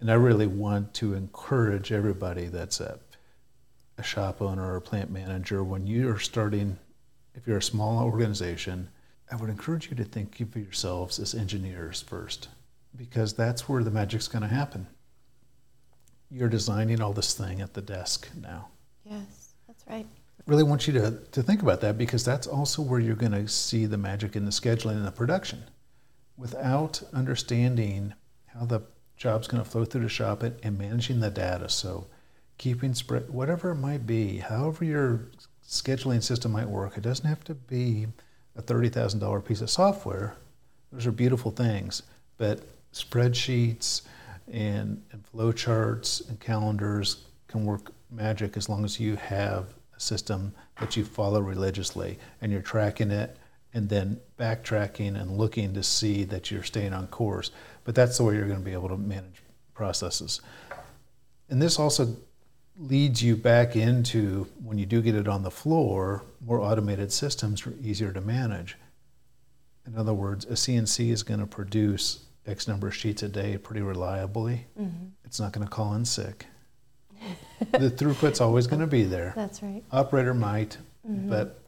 and 0.00 0.10
I 0.10 0.14
really 0.14 0.46
want 0.46 0.94
to 0.94 1.14
encourage 1.14 1.92
everybody 1.92 2.46
that's 2.46 2.80
a, 2.80 2.98
a 4.00 4.02
shop 4.02 4.40
owner 4.40 4.72
or 4.72 4.76
a 4.76 4.80
plant 4.80 5.10
manager 5.10 5.62
when 5.62 5.86
you're 5.86 6.18
starting, 6.18 6.78
if 7.34 7.46
you're 7.46 7.58
a 7.58 7.62
small 7.62 8.02
organization, 8.02 8.88
I 9.30 9.36
would 9.36 9.50
encourage 9.50 9.90
you 9.90 9.96
to 9.96 10.04
think 10.04 10.40
of 10.40 10.56
yourselves 10.56 11.18
as 11.18 11.34
engineers 11.34 12.02
first, 12.02 12.48
because 12.96 13.34
that's 13.34 13.68
where 13.68 13.84
the 13.84 13.90
magic's 13.90 14.26
going 14.26 14.42
to 14.42 14.48
happen. 14.48 14.86
You're 16.30 16.48
designing 16.48 17.00
all 17.00 17.12
this 17.12 17.34
thing 17.34 17.60
at 17.60 17.74
the 17.74 17.82
desk 17.82 18.28
now. 18.40 18.68
Yes, 19.04 19.54
that's 19.66 19.84
right. 19.86 20.06
Really 20.46 20.62
want 20.62 20.86
you 20.86 20.94
to, 20.94 21.18
to 21.32 21.42
think 21.42 21.60
about 21.62 21.82
that 21.82 21.98
because 21.98 22.24
that's 22.24 22.46
also 22.46 22.82
where 22.82 23.00
you're 23.00 23.14
going 23.14 23.32
to 23.32 23.46
see 23.46 23.84
the 23.84 23.98
magic 23.98 24.34
in 24.34 24.46
the 24.46 24.50
scheduling 24.50 24.96
and 24.96 25.06
the 25.06 25.12
production. 25.12 25.62
Without 26.38 27.02
understanding 27.12 28.14
how 28.46 28.64
the 28.64 28.80
job's 29.16 29.46
going 29.46 29.62
to 29.62 29.68
flow 29.68 29.84
through 29.84 30.02
the 30.02 30.08
shop 30.08 30.42
and, 30.42 30.56
and 30.62 30.78
managing 30.78 31.20
the 31.20 31.30
data, 31.30 31.68
so 31.68 32.06
keeping 32.60 32.92
spread, 32.92 33.30
whatever 33.30 33.70
it 33.70 33.76
might 33.76 34.06
be, 34.06 34.36
however 34.36 34.84
your 34.84 35.22
scheduling 35.66 36.22
system 36.22 36.52
might 36.52 36.68
work, 36.68 36.94
it 36.98 37.00
doesn't 37.00 37.26
have 37.26 37.42
to 37.42 37.54
be 37.54 38.06
a 38.54 38.60
$30,000 38.60 39.44
piece 39.46 39.62
of 39.62 39.70
software. 39.70 40.34
Those 40.92 41.06
are 41.06 41.10
beautiful 41.10 41.50
things, 41.52 42.02
but 42.36 42.60
spreadsheets 42.92 44.02
and, 44.52 45.02
and 45.10 45.26
flow 45.28 45.52
charts 45.52 46.20
and 46.20 46.38
calendars 46.38 47.24
can 47.48 47.64
work 47.64 47.92
magic 48.10 48.58
as 48.58 48.68
long 48.68 48.84
as 48.84 49.00
you 49.00 49.16
have 49.16 49.72
a 49.96 50.00
system 50.00 50.52
that 50.80 50.98
you 50.98 51.04
follow 51.06 51.40
religiously 51.40 52.18
and 52.42 52.52
you're 52.52 52.60
tracking 52.60 53.10
it 53.10 53.38
and 53.72 53.88
then 53.88 54.20
backtracking 54.38 55.18
and 55.18 55.38
looking 55.38 55.72
to 55.72 55.82
see 55.82 56.24
that 56.24 56.50
you're 56.50 56.62
staying 56.62 56.92
on 56.92 57.06
course. 57.06 57.52
But 57.84 57.94
that's 57.94 58.18
the 58.18 58.24
way 58.24 58.34
you're 58.34 58.48
going 58.48 58.58
to 58.58 58.64
be 58.64 58.74
able 58.74 58.90
to 58.90 58.98
manage 58.98 59.42
processes. 59.72 60.42
And 61.48 61.62
this 61.62 61.78
also 61.78 62.16
leads 62.80 63.22
you 63.22 63.36
back 63.36 63.76
into 63.76 64.46
when 64.64 64.78
you 64.78 64.86
do 64.86 65.02
get 65.02 65.14
it 65.14 65.28
on 65.28 65.42
the 65.42 65.50
floor, 65.50 66.22
more 66.44 66.60
automated 66.60 67.12
systems 67.12 67.66
are 67.66 67.74
easier 67.82 68.10
to 68.12 68.20
manage. 68.20 68.76
In 69.86 69.96
other 69.96 70.14
words, 70.14 70.44
a 70.46 70.52
CNC 70.52 71.10
is 71.10 71.22
going 71.22 71.40
to 71.40 71.46
produce 71.46 72.24
X 72.46 72.66
number 72.66 72.88
of 72.88 72.94
sheets 72.94 73.22
a 73.22 73.28
day 73.28 73.58
pretty 73.58 73.82
reliably. 73.82 74.66
Mm-hmm. 74.80 75.06
It's 75.24 75.38
not 75.38 75.52
going 75.52 75.66
to 75.66 75.70
call 75.70 75.94
in 75.94 76.04
sick. 76.04 76.46
the 77.72 77.90
throughput's 77.90 78.40
always 78.40 78.66
going 78.66 78.80
to 78.80 78.86
be 78.86 79.04
there. 79.04 79.34
That's 79.36 79.62
right. 79.62 79.82
Operator 79.92 80.34
might, 80.34 80.76
Mm-hmm. 81.08 81.30
but 81.30 81.62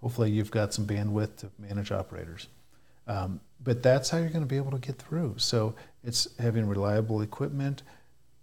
hopefully 0.00 0.28
you've 0.32 0.50
got 0.50 0.74
some 0.74 0.86
bandwidth 0.88 1.36
to 1.36 1.50
manage 1.56 1.92
operators. 1.92 2.48
Um, 3.06 3.40
but 3.62 3.80
that's 3.80 4.10
how 4.10 4.18
you're 4.18 4.28
going 4.28 4.40
to 4.42 4.48
be 4.48 4.56
able 4.56 4.72
to 4.72 4.78
get 4.78 4.98
through. 4.98 5.36
So 5.38 5.76
it's 6.02 6.26
having 6.40 6.66
reliable 6.66 7.22
equipment 7.22 7.84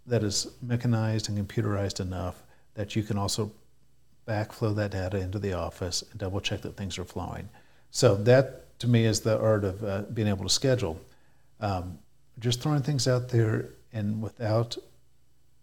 that 0.06 0.22
is 0.22 0.48
mechanized 0.62 1.28
and 1.28 1.38
computerized 1.38 2.00
enough 2.00 2.42
that 2.74 2.94
you 2.94 3.02
can 3.02 3.16
also 3.16 3.50
backflow 4.26 4.74
that 4.74 4.90
data 4.90 5.18
into 5.18 5.38
the 5.38 5.52
office 5.52 6.02
and 6.10 6.18
double 6.18 6.40
check 6.40 6.62
that 6.62 6.76
things 6.76 6.98
are 6.98 7.04
flowing. 7.04 7.48
So 7.90 8.14
that 8.16 8.78
to 8.80 8.88
me 8.88 9.04
is 9.04 9.20
the 9.20 9.38
art 9.38 9.64
of 9.64 9.84
uh, 9.84 10.02
being 10.12 10.28
able 10.28 10.44
to 10.44 10.50
schedule. 10.50 11.00
Um, 11.60 11.98
just 12.38 12.60
throwing 12.60 12.82
things 12.82 13.06
out 13.06 13.28
there 13.28 13.70
and 13.92 14.20
without 14.20 14.76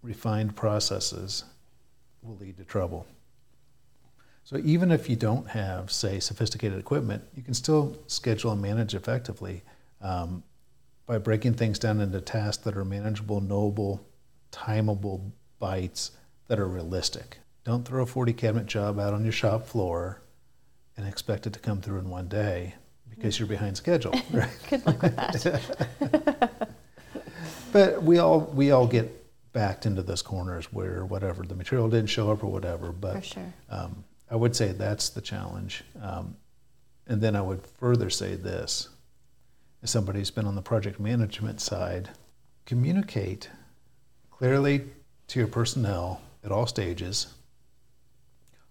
refined 0.01 0.55
processes 0.55 1.43
will 2.21 2.37
lead 2.37 2.57
to 2.57 2.63
trouble. 2.63 3.05
So 4.43 4.57
even 4.63 4.91
if 4.91 5.09
you 5.09 5.15
don't 5.15 5.47
have, 5.49 5.91
say, 5.91 6.19
sophisticated 6.19 6.79
equipment, 6.79 7.23
you 7.35 7.43
can 7.43 7.53
still 7.53 7.97
schedule 8.07 8.51
and 8.51 8.61
manage 8.61 8.95
effectively 8.95 9.61
um, 10.01 10.43
by 11.05 11.17
breaking 11.17 11.53
things 11.53 11.77
down 11.77 12.01
into 12.01 12.19
tasks 12.21 12.63
that 12.63 12.75
are 12.75 12.85
manageable, 12.85 13.39
knowable, 13.41 14.03
timable 14.51 15.31
bites 15.59 16.11
that 16.47 16.59
are 16.59 16.67
realistic. 16.67 17.39
Don't 17.63 17.85
throw 17.85 18.03
a 18.03 18.05
40 18.05 18.33
cabinet 18.33 18.65
job 18.65 18.99
out 18.99 19.13
on 19.13 19.23
your 19.23 19.31
shop 19.31 19.65
floor 19.65 20.21
and 20.97 21.07
expect 21.07 21.47
it 21.47 21.53
to 21.53 21.59
come 21.59 21.81
through 21.81 21.99
in 21.99 22.09
one 22.09 22.27
day 22.27 22.75
because 23.09 23.39
you're 23.39 23.47
behind 23.47 23.77
schedule. 23.77 24.13
Right? 24.31 24.49
Good 24.69 24.85
luck 24.85 25.01
with 25.01 25.15
that. 25.15 26.51
but 27.71 28.03
we 28.03 28.17
all 28.17 28.41
we 28.41 28.71
all 28.71 28.87
get 28.87 29.17
backed 29.53 29.85
into 29.85 30.01
those 30.01 30.21
corners 30.21 30.71
where 30.71 31.05
whatever 31.05 31.43
the 31.43 31.55
material 31.55 31.89
didn't 31.89 32.09
show 32.09 32.31
up 32.31 32.43
or 32.43 32.47
whatever. 32.47 32.91
But 32.91 33.15
For 33.17 33.21
sure. 33.21 33.53
um, 33.69 34.03
I 34.29 34.35
would 34.35 34.55
say 34.55 34.71
that's 34.71 35.09
the 35.09 35.21
challenge. 35.21 35.83
Um, 36.01 36.35
and 37.07 37.21
then 37.21 37.35
I 37.35 37.41
would 37.41 37.65
further 37.65 38.09
say 38.09 38.35
this: 38.35 38.89
as 39.83 39.91
somebody 39.91 40.19
who's 40.19 40.31
been 40.31 40.45
on 40.45 40.55
the 40.55 40.61
project 40.61 40.99
management 40.99 41.61
side, 41.61 42.09
communicate 42.65 43.49
clearly 44.41 44.81
to 45.27 45.37
your 45.37 45.47
personnel 45.47 46.19
at 46.43 46.51
all 46.51 46.65
stages, 46.65 47.27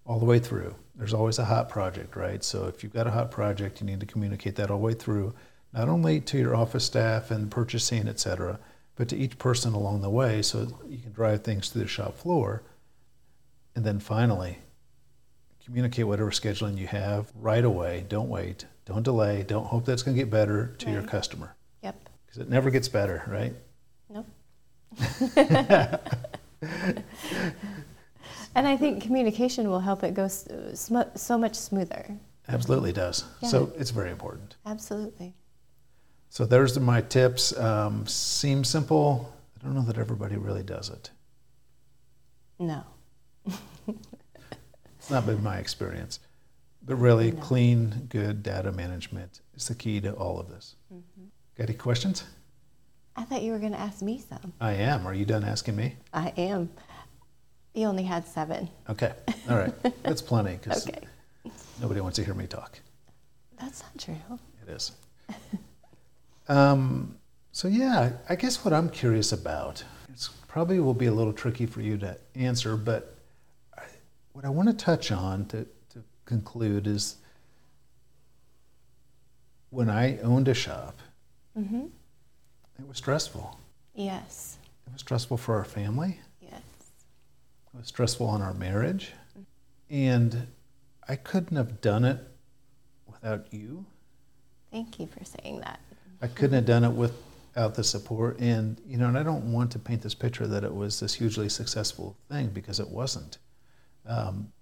all 0.05 0.19
the 0.19 0.25
way 0.25 0.41
through. 0.41 0.75
There's 0.97 1.15
always 1.15 1.39
a 1.39 1.45
hot 1.45 1.69
project, 1.69 2.17
right? 2.17 2.43
So 2.43 2.67
if 2.67 2.83
you've 2.83 2.93
got 2.93 3.07
a 3.07 3.13
hot 3.13 3.31
project, 3.31 3.81
you 3.81 3.87
need 3.87 4.01
to 4.01 4.07
communicate 4.07 4.57
that 4.57 4.69
all 4.69 4.79
the 4.79 4.85
way 4.85 4.95
through, 4.95 5.33
not 5.73 5.89
only 5.89 6.21
to 6.23 6.37
your 6.37 6.57
office 6.57 6.85
staff 6.85 7.31
and 7.31 7.53
purchasing, 7.53 8.09
et 8.09 8.19
cetera, 8.19 8.59
but 8.97 9.07
to 9.11 9.17
each 9.17 9.39
person 9.39 9.73
along 9.73 10.01
the 10.03 10.11
way 10.11 10.43
so 10.43 10.67
you 10.89 10.99
can 10.99 11.13
drive 11.13 11.45
things 11.45 11.71
to 11.71 11.79
the 11.79 11.87
shop 11.87 12.17
floor. 12.19 12.65
And 13.77 13.85
then 13.85 14.01
finally, 14.01 14.59
communicate 15.65 16.09
whatever 16.09 16.33
scheduling 16.33 16.79
you 16.79 16.89
have 16.89 17.31
right 17.37 17.65
away. 17.65 18.05
Don't 18.09 18.29
wait. 18.29 18.65
Don't 18.87 19.05
delay. 19.05 19.45
Don't 19.45 19.67
hope 19.67 19.85
that's 19.85 20.03
going 20.03 20.17
to 20.17 20.21
get 20.21 20.33
better 20.33 20.75
to 20.79 20.91
your 20.91 21.03
customer 21.05 21.55
Yep. 21.85 22.09
because 22.27 22.43
it 22.43 22.49
never 22.51 22.71
gets 22.71 22.89
better, 22.89 23.23
right? 23.29 23.55
And 28.55 28.67
I 28.67 28.77
think 28.77 29.01
communication 29.03 29.69
will 29.71 29.79
help 29.81 30.03
it 30.03 30.13
go 30.15 30.25
s- 30.25 30.49
sm- 30.75 31.15
so 31.15 31.39
much 31.39 31.55
smoother. 31.55 32.17
Absolutely 32.49 32.93
does. 32.93 33.25
So 33.49 33.73
it's 33.79 33.91
very 33.91 34.11
important. 34.11 34.57
Absolutely. 34.67 35.35
So 36.31 36.45
there's 36.47 36.79
my 36.79 37.01
tips. 37.01 37.57
Um, 37.57 38.07
seems 38.09 38.69
simple. 38.69 39.33
I 39.61 39.65
don't 39.65 39.75
know 39.77 39.83
that 39.83 39.99
everybody 39.99 40.37
really 40.37 40.65
does 40.65 40.91
it. 40.91 41.11
No. 42.59 42.83
It's 44.99 45.11
not 45.11 45.25
been 45.27 45.43
my 45.43 45.57
experience. 45.59 46.19
But 46.85 46.97
really, 46.97 47.31
No. 47.33 47.41
clean, 47.41 48.07
good 48.11 48.43
data 48.43 48.71
management 48.71 49.41
is 49.55 49.67
the 49.69 49.75
key 49.75 50.01
to 50.03 50.13
all 50.13 50.39
of 50.39 50.49
this. 50.51 50.75
Got 51.57 51.69
any 51.71 51.75
questions? 51.79 52.25
I 53.17 53.25
thought 53.25 53.43
you 53.43 53.53
were 53.53 53.59
going 53.59 53.73
to 53.73 53.81
ask 53.81 54.03
me 54.03 54.19
some. 54.27 54.53
I 54.61 54.73
am. 54.75 55.07
Are 55.07 55.15
you 55.15 55.25
done 55.25 55.45
asking 55.45 55.77
me? 55.77 55.97
I 56.13 56.29
am. 56.37 56.71
You 57.75 57.87
only 57.87 58.05
had 58.05 58.27
seven. 58.27 58.69
Okay. 58.89 59.13
All 59.49 59.57
right. 59.57 59.73
That's 60.03 60.23
plenty 60.23 60.57
because 60.57 60.89
Okay. 60.89 61.01
nobody 61.81 62.01
wants 62.01 62.17
to 62.17 62.25
hear 62.25 62.35
me 62.35 62.47
talk. 62.47 62.79
That's 63.61 63.83
not 63.83 63.99
true. 63.99 64.17
It 64.67 64.71
is. 64.73 64.93
um, 66.49 67.17
so 67.53 67.69
yeah, 67.69 68.13
I 68.29 68.37
guess 68.37 68.65
what 68.65 68.73
I'm 68.73 68.89
curious 68.89 69.33
about, 69.33 69.85
it 70.09 70.29
probably 70.49 70.81
will 70.81 70.95
be 70.95 71.07
a 71.07 71.13
little 71.13 71.33
tricky 71.33 71.67
for 71.67 71.81
you 71.81 71.97
to 71.99 72.17
answer, 72.35 72.77
but 72.77 73.15
I, 73.77 73.83
what 74.33 74.45
I 74.45 74.49
want 74.49 74.69
to 74.69 74.75
touch 74.75 75.13
on 75.13 75.47
to, 75.47 75.65
to 75.91 76.03
conclude 76.25 76.87
is 76.87 77.17
when 79.71 79.89
I 79.91 80.19
owned 80.21 80.49
a 80.49 80.55
shop, 80.55 80.97
Mm-hmm. 81.59 81.87
It 82.81 82.89
was 82.89 82.97
stressful. 82.99 83.59
Yes. 83.95 84.59
It 84.87 84.93
was 84.93 85.01
stressful 85.01 85.37
for 85.37 85.57
our 85.57 85.65
family. 85.65 86.19
Yes. 86.41 86.63
It 87.75 87.79
was 87.79 87.89
stressful 87.89 88.27
on 88.27 88.43
our 88.43 88.55
marriage. 88.55 89.13
And 89.91 90.47
I 91.09 91.17
couldn't 91.17 91.57
have 91.57 91.81
done 91.81 92.05
it 92.05 92.19
without 93.07 93.53
you. 93.53 93.85
Thank 94.71 94.99
you 94.99 95.07
for 95.07 95.25
saying 95.25 95.61
that. 95.61 95.81
I 96.23 96.29
couldn't 96.29 96.55
have 96.55 96.67
done 96.67 96.85
it 96.85 96.93
without 96.93 97.75
the 97.75 97.85
support. 97.85 98.39
And, 98.39 98.81
you 98.87 98.97
know, 98.97 99.09
and 99.09 99.19
I 99.19 99.23
don't 99.23 99.53
want 99.53 99.73
to 99.73 99.79
paint 99.79 100.03
this 100.03 100.15
picture 100.15 100.47
that 100.47 100.65
it 100.65 100.75
was 100.75 101.01
this 101.01 101.15
hugely 101.15 101.49
successful 101.49 102.17
thing 102.31 102.49
because 102.49 102.81
it 102.81 102.89
wasn't. 102.89 103.39
Um, 104.07 104.53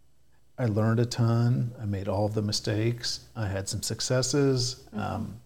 I 0.59 0.67
learned 0.67 0.99
a 0.99 1.07
ton. 1.07 1.73
I 1.81 1.85
made 1.85 2.09
all 2.09 2.27
of 2.27 2.35
the 2.35 2.43
mistakes. 2.43 3.21
I 3.37 3.47
had 3.47 3.69
some 3.69 3.83
successes. 3.83 4.89
Um, 4.93 5.41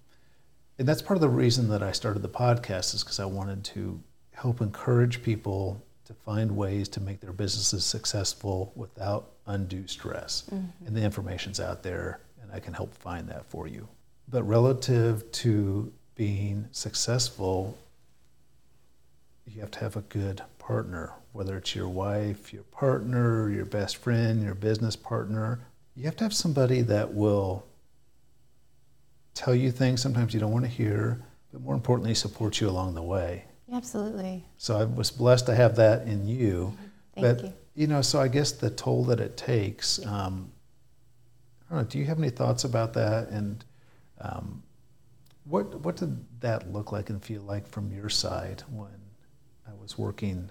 and 0.83 0.89
that's 0.89 1.01
part 1.01 1.17
of 1.17 1.21
the 1.21 1.29
reason 1.29 1.69
that 1.69 1.81
I 1.81 1.93
started 1.93 2.23
the 2.23 2.29
podcast 2.29 2.93
is 2.93 3.05
because 3.05 3.21
I 3.21 3.25
wanted 3.25 3.63
to 3.67 4.03
help 4.33 4.61
encourage 4.61 5.23
people 5.23 5.81
to 6.07 6.13
find 6.13 6.57
ways 6.57 6.89
to 6.89 7.01
make 7.01 7.21
their 7.21 7.33
businesses 7.33 7.85
successful 7.85 8.73
without 8.75 9.31
undue 9.47 9.87
stress. 9.87 10.43
Mm-hmm. 10.53 10.87
And 10.89 10.97
the 10.97 11.03
information's 11.03 11.61
out 11.61 11.85
there, 11.85 12.19
and 12.43 12.51
I 12.51 12.59
can 12.59 12.75
help 12.75 12.93
find 12.97 13.29
that 13.29 13.47
for 13.47 13.69
you. 13.69 13.87
But 14.29 14.43
relative 14.43 15.31
to 15.31 15.93
being 16.17 16.67
successful, 16.73 17.79
you 19.47 19.61
have 19.61 19.71
to 19.71 19.79
have 19.79 19.95
a 19.95 20.01
good 20.01 20.43
partner, 20.59 21.13
whether 21.31 21.57
it's 21.59 21.77
your 21.77 21.89
wife, 21.89 22.53
your 22.53 22.65
partner, 22.65 23.49
your 23.49 23.67
best 23.67 23.99
friend, 23.99 24.43
your 24.43 24.57
business 24.57 24.97
partner. 24.97 25.61
You 25.95 26.07
have 26.07 26.17
to 26.17 26.25
have 26.25 26.35
somebody 26.35 26.81
that 26.83 27.15
will 27.15 27.65
tell 29.35 29.55
you 29.55 29.71
things 29.71 30.01
sometimes 30.01 30.35
you 30.35 30.41
don't 30.41 30.53
want 30.53 30.65
to 30.65 30.71
hear, 30.71 31.25
but 31.53 31.61
more 31.63 31.75
importantly, 31.75 32.15
support 32.15 32.61
you 32.61 32.69
along 32.69 32.95
the 32.95 33.03
way. 33.03 33.45
Absolutely. 33.73 34.45
So 34.59 34.79
I 34.79 34.85
was 34.85 35.11
blessed 35.11 35.47
to 35.47 35.55
have 35.55 35.77
that 35.77 36.07
in 36.07 36.27
you. 36.27 36.77
Thank 37.15 37.41
but, 37.41 37.59
you. 37.75 37.87
know, 37.87 38.03
so 38.03 38.21
I 38.21 38.29
guess 38.29 38.53
the 38.53 38.71
toll 38.71 39.05
that 39.05 39.21
it 39.21 39.37
takes, 39.37 40.05
um, 40.07 40.51
I 41.71 41.75
don't 41.75 41.85
know, 41.85 41.89
do 41.89 41.99
you 41.99 42.05
have 42.05 42.19
any 42.19 42.31
thoughts 42.31 42.65
about 42.65 42.93
that? 42.95 43.29
And 43.29 43.65
um, 44.21 44.63
what, 45.45 45.81
what 45.81 45.97
did 45.97 46.25
that 46.41 46.71
look 46.71 46.93
like 46.93 47.11
and 47.11 47.23
feel 47.23 47.43
like 47.43 47.67
from 47.67 47.91
your 47.91 48.09
side 48.09 48.63
when 48.71 48.91
I 49.67 49.73
was 49.81 49.97
working 49.97 50.51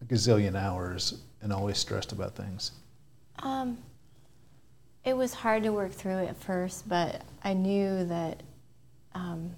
a 0.00 0.04
gazillion 0.04 0.54
hours 0.54 1.22
and 1.42 1.52
always 1.52 1.78
stressed 1.78 2.12
about 2.12 2.36
things? 2.36 2.72
Um, 3.40 3.78
it 5.06 5.16
was 5.16 5.32
hard 5.32 5.62
to 5.62 5.70
work 5.70 5.92
through 5.92 6.26
at 6.26 6.36
first, 6.36 6.88
but 6.88 7.22
I 7.44 7.52
knew 7.54 8.04
that 8.06 8.42
um, 9.14 9.52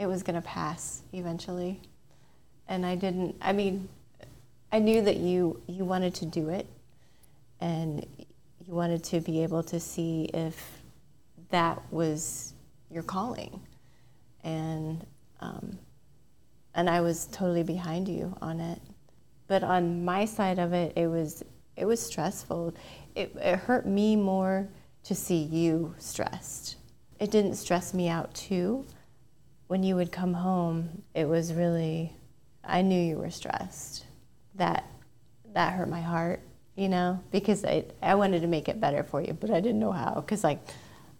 it 0.00 0.06
was 0.06 0.24
going 0.24 0.34
to 0.34 0.46
pass 0.46 1.02
eventually. 1.12 1.80
And 2.66 2.84
I 2.84 2.96
didn't, 2.96 3.36
I 3.40 3.52
mean, 3.52 3.88
I 4.72 4.80
knew 4.80 5.00
that 5.02 5.18
you, 5.18 5.62
you 5.68 5.84
wanted 5.84 6.14
to 6.16 6.26
do 6.26 6.48
it 6.48 6.66
and 7.60 8.04
you 8.66 8.74
wanted 8.74 9.04
to 9.04 9.20
be 9.20 9.44
able 9.44 9.62
to 9.62 9.78
see 9.78 10.28
if 10.34 10.82
that 11.50 11.80
was 11.92 12.52
your 12.90 13.04
calling. 13.04 13.60
And, 14.42 15.06
um, 15.40 15.78
and 16.74 16.90
I 16.90 17.00
was 17.00 17.26
totally 17.26 17.62
behind 17.62 18.08
you 18.08 18.36
on 18.42 18.58
it. 18.58 18.80
But 19.46 19.62
on 19.62 20.04
my 20.04 20.24
side 20.24 20.58
of 20.58 20.72
it, 20.72 20.94
it 20.96 21.06
was, 21.06 21.44
it 21.76 21.84
was 21.84 22.04
stressful. 22.04 22.74
It, 23.14 23.36
it 23.36 23.56
hurt 23.56 23.86
me 23.86 24.16
more 24.16 24.68
to 25.04 25.14
see 25.14 25.42
you 25.42 25.94
stressed. 25.98 26.76
It 27.18 27.30
didn't 27.30 27.54
stress 27.54 27.92
me 27.94 28.08
out 28.08 28.32
too. 28.34 28.86
When 29.66 29.82
you 29.82 29.96
would 29.96 30.10
come 30.10 30.34
home, 30.34 31.02
it 31.14 31.26
was 31.26 31.52
really, 31.52 32.12
I 32.64 32.82
knew 32.82 33.00
you 33.00 33.16
were 33.16 33.30
stressed. 33.30 34.04
That, 34.56 34.84
that 35.52 35.74
hurt 35.74 35.88
my 35.88 36.00
heart, 36.00 36.40
you 36.76 36.88
know, 36.88 37.20
because 37.30 37.64
I, 37.64 37.84
I 38.02 38.14
wanted 38.14 38.40
to 38.40 38.48
make 38.48 38.68
it 38.68 38.80
better 38.80 39.02
for 39.02 39.20
you, 39.22 39.32
but 39.32 39.50
I 39.50 39.60
didn't 39.60 39.80
know 39.80 39.92
how. 39.92 40.14
Because, 40.16 40.42
like, 40.42 40.60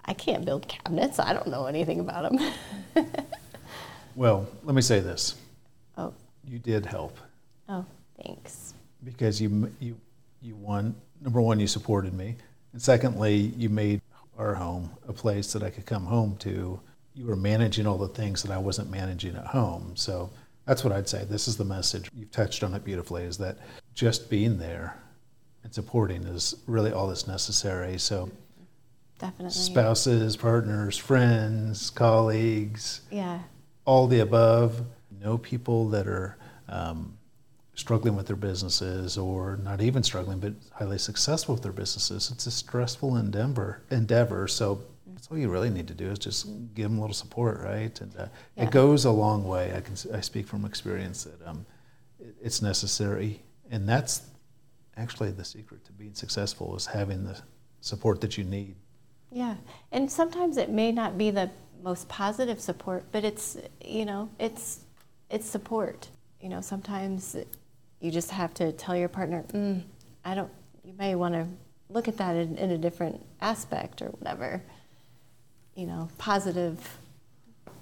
I 0.04 0.14
can't 0.14 0.44
build 0.44 0.66
cabinets, 0.66 1.18
I 1.18 1.32
don't 1.32 1.48
know 1.48 1.66
anything 1.66 2.00
about 2.00 2.30
them. 2.32 3.06
Well, 4.16 4.48
let 4.64 4.74
me 4.74 4.82
say 4.82 5.00
this 5.00 5.36
oh, 5.96 6.12
you 6.44 6.58
did 6.58 6.84
help 6.84 7.16
oh, 7.68 7.84
thanks. 8.22 8.74
because 9.04 9.40
you, 9.40 9.72
you, 9.78 9.96
you 10.42 10.56
won, 10.56 10.94
number 11.20 11.40
one, 11.40 11.60
you 11.60 11.66
supported 11.66 12.12
me. 12.12 12.36
And 12.72 12.80
secondly, 12.80 13.34
you 13.56 13.68
made 13.68 14.00
our 14.38 14.54
home 14.54 14.90
a 15.08 15.12
place 15.12 15.52
that 15.52 15.62
I 15.62 15.70
could 15.70 15.86
come 15.86 16.04
home 16.04 16.36
to. 16.38 16.80
You 17.14 17.26
were 17.26 17.36
managing 17.36 17.86
all 17.86 17.98
the 17.98 18.08
things 18.08 18.42
that 18.42 18.52
I 18.52 18.58
wasn't 18.58 18.90
managing 18.90 19.36
at 19.36 19.46
home. 19.46 19.92
So 19.96 20.30
that's 20.66 20.84
what 20.84 20.92
I'd 20.92 21.08
say. 21.08 21.24
This 21.24 21.48
is 21.48 21.56
the 21.56 21.64
message. 21.64 22.08
You've 22.14 22.30
touched 22.30 22.62
on 22.62 22.72
it 22.74 22.84
beautifully 22.84 23.24
is 23.24 23.36
that 23.38 23.58
just 23.94 24.30
being 24.30 24.58
there 24.58 24.96
and 25.64 25.74
supporting 25.74 26.22
is 26.24 26.54
really 26.66 26.92
all 26.92 27.08
that's 27.08 27.26
necessary. 27.26 27.98
So 27.98 28.30
Definitely. 29.18 29.50
spouses, 29.50 30.36
partners, 30.36 30.96
friends, 30.96 31.90
colleagues, 31.90 33.02
Yeah. 33.10 33.40
all 33.84 34.06
the 34.06 34.20
above. 34.20 34.82
Know 35.20 35.36
people 35.36 35.88
that 35.90 36.06
are 36.06 36.38
um, 36.68 37.18
struggling 37.74 38.16
with 38.16 38.26
their 38.26 38.36
businesses 38.36 39.16
or 39.16 39.56
not 39.62 39.80
even 39.80 40.02
struggling 40.02 40.38
but 40.40 40.52
highly 40.72 40.98
successful 40.98 41.54
with 41.54 41.62
their 41.62 41.72
businesses 41.72 42.30
it's 42.30 42.46
a 42.46 42.50
stressful 42.50 43.16
endeavor 43.16 43.82
endeavor. 43.90 44.46
So 44.48 44.82
that's 45.14 45.28
all 45.30 45.38
you 45.38 45.48
really 45.48 45.70
need 45.70 45.88
to 45.88 45.94
do 45.94 46.10
is 46.10 46.18
just 46.18 46.46
give 46.74 46.90
them 46.90 46.98
a 46.98 47.00
little 47.00 47.14
support 47.14 47.60
right? 47.60 47.98
And 48.00 48.14
uh, 48.16 48.26
Yeah. 48.56 48.64
it 48.64 48.70
goes 48.70 49.04
a 49.04 49.10
long 49.10 49.44
way. 49.46 49.72
I 49.74 49.80
can 49.80 49.94
i 50.14 50.20
speak 50.20 50.46
from 50.46 50.64
experience 50.64 51.24
that 51.24 51.46
um, 51.48 51.64
it- 52.18 52.34
it's 52.42 52.60
necessary. 52.62 53.42
And 53.70 53.88
that's 53.88 54.22
actually 54.96 55.30
the 55.30 55.44
secret 55.44 55.84
to 55.86 55.92
being 55.92 56.14
successful 56.14 56.76
is 56.76 56.86
having 56.86 57.24
the 57.24 57.36
support 57.80 58.20
that 58.20 58.36
you 58.36 58.44
need. 58.44 58.74
Yeah, 59.32 59.54
and 59.92 60.10
sometimes 60.10 60.56
it 60.56 60.70
may 60.70 60.90
not 60.92 61.16
be 61.16 61.30
the 61.30 61.50
most 61.82 62.08
positive 62.08 62.60
support, 62.60 63.04
but 63.12 63.24
it's 63.24 63.56
you 63.84 64.04
know 64.04 64.28
it's 64.38 64.80
it's 65.30 65.46
support. 65.46 66.08
You 66.40 66.48
know, 66.48 66.60
sometimes 66.60 67.36
you 68.00 68.10
just 68.10 68.30
have 68.30 68.54
to 68.54 68.72
tell 68.72 68.96
your 68.96 69.08
partner, 69.08 69.44
mm, 69.52 69.82
I 70.24 70.34
don't. 70.34 70.50
You 70.84 70.94
may 70.98 71.14
want 71.14 71.34
to 71.34 71.46
look 71.88 72.08
at 72.08 72.16
that 72.18 72.36
in, 72.36 72.56
in 72.56 72.70
a 72.70 72.78
different 72.78 73.24
aspect 73.40 74.02
or 74.02 74.06
whatever. 74.06 74.62
You 75.74 75.86
know, 75.86 76.08
positive. 76.18 76.98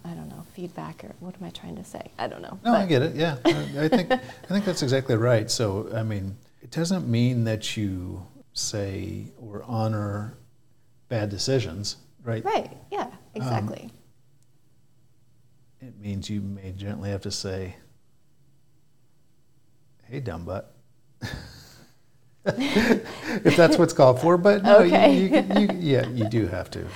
I 0.04 0.11
don't 0.11 0.28
know 0.28 0.44
feedback 0.54 1.04
or 1.04 1.12
what 1.20 1.35
am 1.35 1.44
I 1.46 1.50
trying 1.50 1.76
to 1.76 1.85
say? 1.85 2.11
I 2.18 2.28
don't 2.28 2.40
know. 2.40 2.59
No, 2.64 2.72
I 2.72 2.87
get 2.87 3.02
it. 3.02 3.14
Yeah, 3.14 3.37
I 3.44 3.85
I 3.85 3.88
think 3.88 4.11
I 4.12 4.18
think 4.48 4.64
that's 4.64 4.83
exactly 4.83 5.16
right. 5.16 5.50
So, 5.50 5.90
I 5.94 6.02
mean, 6.02 6.37
it 6.62 6.70
doesn't 6.70 7.09
mean 7.09 7.44
that 7.44 7.76
you 7.76 8.26
say 8.52 9.33
or 9.40 9.62
honor 9.66 10.38
bad 11.09 11.31
decisions, 11.31 11.96
right? 12.22 12.44
Right. 12.44 12.76
Yeah. 12.90 13.11
Exactly. 13.35 13.90
It 15.81 15.98
means 15.98 16.28
you 16.28 16.40
may 16.40 16.72
gently 16.72 17.11
have 17.11 17.22
to 17.22 17.31
say, 17.31 17.76
"Hey, 20.09 20.21
dumb 20.21 20.44
butt," 20.44 20.75
if 22.47 23.57
that's 23.57 23.77
what's 23.79 23.92
called 23.92 24.21
for. 24.21 24.37
But 24.38 24.62
no, 24.62 24.79
Okay. 24.79 25.12
you, 25.14 25.61
you, 25.61 25.68
yeah, 25.79 26.07
you 26.09 26.29
do 26.29 26.47
have 26.47 26.71
to. 26.73 26.87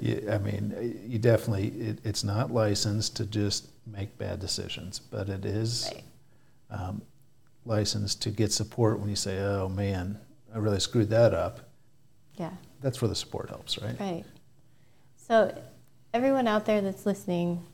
You, 0.00 0.28
I 0.30 0.38
mean, 0.38 1.04
you 1.06 1.18
definitely. 1.18 1.68
It, 1.68 1.98
it's 2.04 2.24
not 2.24 2.52
licensed 2.52 3.16
to 3.16 3.26
just 3.26 3.68
make 3.86 4.16
bad 4.18 4.40
decisions, 4.40 4.98
but 4.98 5.28
it 5.28 5.44
is. 5.44 5.90
right. 5.92 6.80
um, 6.80 7.02
license 7.64 8.14
to 8.16 8.30
get 8.30 8.52
support 8.52 8.98
when 9.00 9.08
you 9.08 9.16
say, 9.16 9.38
"Oh 9.40 9.68
man, 9.68 10.18
I 10.54 10.58
really 10.58 10.80
screwed 10.80 11.10
that 11.10 11.34
up." 11.34 11.60
Yeah. 12.36 12.50
That's 12.80 13.00
where 13.00 13.08
the 13.08 13.14
support 13.14 13.48
helps, 13.50 13.78
right? 13.80 13.98
Right. 14.00 14.24
So, 15.16 15.56
everyone 16.12 16.48
out 16.48 16.64
there 16.64 16.80
that's 16.80 17.06
listening, 17.06 17.64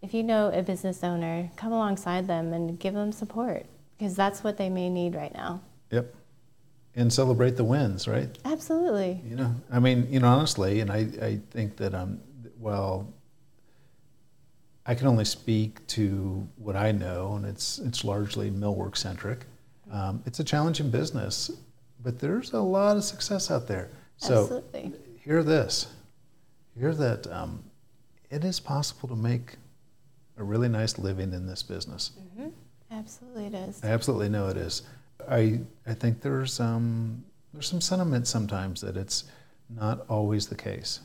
if 0.00 0.14
you 0.14 0.22
know 0.22 0.50
a 0.54 0.62
business 0.62 1.04
owner, 1.04 1.50
come 1.56 1.72
alongside 1.72 2.26
them 2.26 2.52
and 2.54 2.78
give 2.78 2.94
them 2.94 3.12
support 3.12 3.66
because 3.98 4.14
that's 4.14 4.44
what 4.44 4.56
they 4.56 4.68
may 4.70 4.88
need 4.88 5.14
right 5.14 5.34
now. 5.34 5.60
Yep. 5.90 6.14
And 6.94 7.12
celebrate 7.12 7.56
the 7.56 7.64
wins, 7.64 8.08
right? 8.08 8.36
Absolutely. 8.44 9.20
You 9.28 9.36
know, 9.36 9.54
I 9.70 9.78
mean, 9.78 10.06
you 10.10 10.20
know, 10.20 10.28
honestly, 10.28 10.80
and 10.80 10.90
I, 10.90 11.08
I 11.22 11.40
think 11.50 11.76
that 11.76 11.94
um, 11.94 12.20
well, 12.58 13.12
I 14.86 14.94
can 14.94 15.06
only 15.06 15.24
speak 15.24 15.86
to 15.88 16.48
what 16.56 16.74
I 16.76 16.92
know, 16.92 17.34
and 17.34 17.44
it's 17.44 17.78
it's 17.78 18.04
largely 18.04 18.50
millwork 18.50 18.96
centric. 18.96 19.44
Um, 19.92 20.22
it's 20.26 20.40
a 20.40 20.44
challenging 20.44 20.90
business, 20.90 21.50
but 22.02 22.18
there's 22.18 22.52
a 22.52 22.60
lot 22.60 22.96
of 22.96 23.04
success 23.04 23.50
out 23.50 23.68
there. 23.68 23.90
So 24.16 24.42
Absolutely. 24.42 24.92
hear 25.22 25.42
this 25.42 25.86
hear 26.78 26.94
that 26.94 27.26
um, 27.32 27.62
it 28.30 28.44
is 28.44 28.60
possible 28.60 29.08
to 29.08 29.16
make 29.16 29.56
a 30.36 30.44
really 30.44 30.68
nice 30.68 30.98
living 30.98 31.32
in 31.32 31.46
this 31.46 31.62
business 31.62 32.12
hmm 32.36 32.48
Absolutely, 32.90 33.46
it 33.46 33.54
is. 33.54 33.80
i 33.84 33.88
absolutely 33.88 34.28
know 34.28 34.48
it 34.48 34.56
is. 34.56 34.82
I, 35.28 35.60
I 35.86 35.94
think 35.94 36.22
there's, 36.22 36.58
um, 36.60 37.22
there's 37.52 37.68
some 37.68 37.80
sentiment 37.80 38.26
sometimes 38.26 38.80
that 38.80 38.96
it's 38.96 39.24
not 39.68 40.06
always 40.08 40.46
the 40.46 40.54
case. 40.54 41.00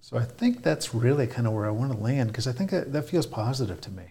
So 0.00 0.18
i 0.18 0.24
think 0.24 0.62
that's 0.62 0.94
really 0.94 1.26
kind 1.26 1.46
of 1.46 1.54
where 1.54 1.64
i 1.66 1.70
want 1.70 1.90
to 1.92 1.96
land 1.98 2.28
because 2.28 2.46
i 2.46 2.52
think 2.52 2.70
that, 2.72 2.92
that 2.92 3.08
feels 3.08 3.26
positive 3.26 3.80
to 3.82 3.90
me. 3.90 4.04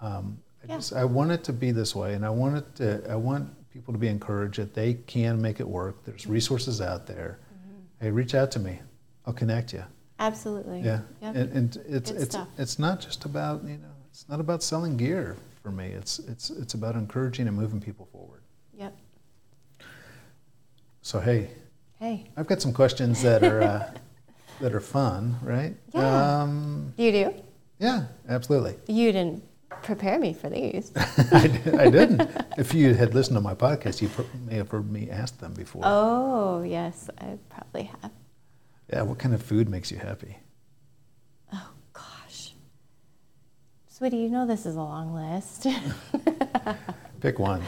Um, 0.00 0.38
I, 0.62 0.66
Yeah. 0.68 0.76
just, 0.76 0.92
I 0.92 1.04
want 1.04 1.30
it 1.30 1.44
to 1.44 1.52
be 1.52 1.70
this 1.70 1.94
way 1.94 2.14
and 2.14 2.24
i 2.26 2.30
want 2.30 2.56
it 2.56 2.74
to, 2.76 3.10
i 3.10 3.14
want 3.16 3.48
people 3.72 3.92
to 3.94 3.98
be 3.98 4.08
encouraged 4.08 4.58
that 4.58 4.74
they 4.74 4.94
can 4.94 5.40
make 5.40 5.60
it 5.60 5.68
work. 5.68 6.04
There's 6.04 6.26
resources 6.26 6.80
out 6.80 7.06
there. 7.06 7.38
Hey 8.00 8.10
reach 8.10 8.34
out 8.34 8.50
to 8.52 8.58
me. 8.58 8.80
I'll 9.24 9.32
connect 9.34 9.72
you 9.72 9.84
Absolutely. 10.18 10.80
yeah, 10.80 11.00
Yep. 11.22 11.34
and, 11.36 11.52
and 11.52 11.76
it's 11.88 12.10
Good 12.10 12.20
it's 12.22 12.34
stuff. 12.34 12.48
it's 12.58 12.78
not 12.78 13.00
just 13.00 13.24
about 13.24 13.62
you 13.64 13.78
know 13.78 13.94
it's 14.10 14.28
not 14.28 14.40
about 14.40 14.62
selling 14.64 14.96
gear 14.96 15.36
for 15.66 15.72
me. 15.72 15.86
It's 15.86 16.20
it's 16.20 16.50
it's 16.50 16.74
about 16.74 16.94
encouraging 16.94 17.48
and 17.48 17.56
moving 17.56 17.80
people 17.80 18.06
forward. 18.12 18.42
Yep. 18.78 18.96
So 21.02 21.18
hey, 21.18 21.50
Hey, 21.98 22.30
I've 22.36 22.46
got 22.46 22.62
some 22.62 22.72
questions 22.72 23.20
that 23.22 23.42
are 23.42 23.62
uh, 23.62 23.90
that 24.60 24.72
are 24.72 24.80
fun, 24.80 25.36
right? 25.42 25.74
Yeah. 25.92 26.42
Um, 26.42 26.94
you 26.96 27.10
do? 27.10 27.34
yeah, 27.80 28.04
absolutely. 28.28 28.76
You 28.86 29.10
didn't 29.10 29.42
prepare 29.82 30.20
me 30.20 30.34
for 30.34 30.48
these. 30.48 30.92
I, 31.32 31.48
di- 31.48 31.78
I 31.78 31.90
didn't. 31.90 32.30
If 32.56 32.72
you 32.72 32.94
had 32.94 33.12
listened 33.12 33.36
to 33.36 33.40
my 33.40 33.54
podcast, 33.56 34.00
you 34.02 34.08
may 34.46 34.54
have 34.54 34.70
heard 34.70 34.88
me 34.88 35.10
ask 35.10 35.36
them 35.40 35.52
before. 35.52 35.82
oh, 35.84 36.62
yes, 36.62 37.10
I 37.18 37.38
probably 37.48 37.90
have. 38.02 38.12
Yeah, 38.92 39.02
what 39.02 39.18
kind 39.18 39.34
of 39.34 39.42
food 39.42 39.68
makes 39.68 39.90
you 39.90 39.96
happy? 39.98 40.36
Oh, 41.52 41.70
gosh. 41.92 42.52
Sweetie, 43.96 44.18
you 44.18 44.28
know 44.28 44.46
this 44.46 44.66
is 44.66 44.76
a 44.76 44.80
long 44.82 45.14
list. 45.14 45.66
Pick 47.20 47.38
one. 47.38 47.62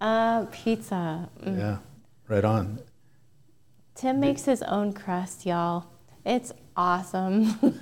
uh, 0.00 0.46
pizza. 0.46 1.28
Mm. 1.44 1.58
Yeah, 1.58 1.76
right 2.26 2.42
on. 2.42 2.78
Tim 3.94 4.18
makes 4.18 4.46
his 4.46 4.62
own 4.62 4.94
crust, 4.94 5.44
y'all. 5.44 5.84
It's 6.24 6.52
awesome. 6.74 7.58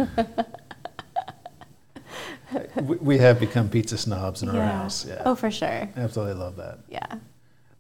We, 2.81 2.97
we 2.99 3.19
have 3.19 3.39
become 3.41 3.69
pizza 3.69 3.99
snobs 3.99 4.43
in 4.43 4.49
our 4.49 4.55
Yeah. 4.55 4.71
house. 4.83 5.05
Yeah, 5.05 5.23
Oh, 5.27 5.35
for 5.35 5.51
sure. 5.51 5.89
absolutely 5.97 6.35
love 6.35 6.57
that. 6.57 6.79
Yeah. 6.89 7.17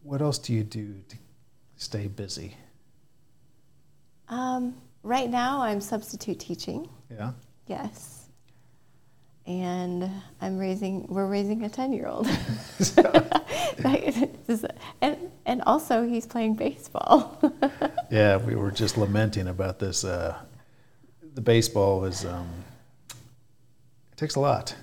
What 0.03 0.21
else 0.21 0.39
do 0.39 0.53
you 0.53 0.65
do 0.65 1.01
to 1.09 1.17
stay 1.77 2.09
busy? 2.09 2.57
Um, 4.29 4.75
right 5.05 5.31
now, 5.31 5.63
I'm 5.63 5.81
substitute 5.81 6.41
teaching. 6.41 6.89
Yeah. 7.11 7.33
Yes. 7.69 8.26
And 9.47 10.11
I'm 10.41 10.59
raising, 10.59 11.07
we're 11.09 11.27
raising 11.27 11.63
a 11.65 11.69
10 11.69 11.93
year 11.93 12.09
old. 12.09 12.27
and, 15.01 15.31
and 15.47 15.63
also, 15.67 16.07
he's 16.07 16.27
playing 16.27 16.55
baseball. 16.55 17.39
Yeah, 18.09 18.37
we 18.37 18.55
were 18.55 18.71
just 18.71 18.97
lamenting 18.97 19.49
about 19.49 19.81
this. 19.81 20.05
Uh, 20.05 20.37
the 21.35 21.41
baseball 21.41 22.05
is, 22.05 22.25
um, 22.25 22.47
it 23.11 24.17
takes 24.17 24.37
a 24.37 24.41
lot. 24.41 24.77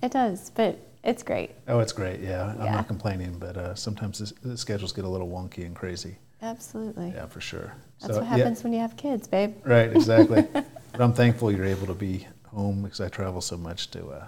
it 0.00 0.12
does, 0.12 0.50
but 0.50 0.78
it's 1.02 1.24
great. 1.24 1.50
Oh, 1.66 1.80
it's 1.80 1.92
great. 1.92 2.20
Yeah, 2.20 2.54
I'm 2.56 2.72
not 2.72 2.86
complaining, 2.86 3.36
but 3.36 3.56
uh, 3.56 3.74
sometimes 3.74 4.20
the, 4.20 4.48
the 4.50 4.56
schedules 4.56 4.92
get 4.92 5.04
a 5.04 5.08
little 5.08 5.28
wonky 5.28 5.66
and 5.66 5.74
crazy. 5.74 6.18
Absolutely. 6.40 7.10
Yeah, 7.16 7.26
for 7.26 7.40
sure. 7.40 7.74
That's 8.00 8.14
So, 8.14 8.20
what 8.20 8.30
yeah, 8.30 8.36
happens 8.36 8.62
when 8.62 8.72
you 8.72 8.78
have 8.78 8.96
kids, 8.96 9.26
babe. 9.26 9.56
right, 9.64 9.90
exactly. 9.92 10.46
but 10.52 11.00
I'm 11.00 11.12
thankful 11.12 11.50
you're 11.50 11.64
able 11.64 11.88
to 11.88 11.94
be 11.94 12.28
home 12.54 12.82
because 12.82 13.00
I 13.00 13.08
travel 13.08 13.40
so 13.40 13.56
much 13.56 13.90
to 13.92 14.06
uh, 14.08 14.26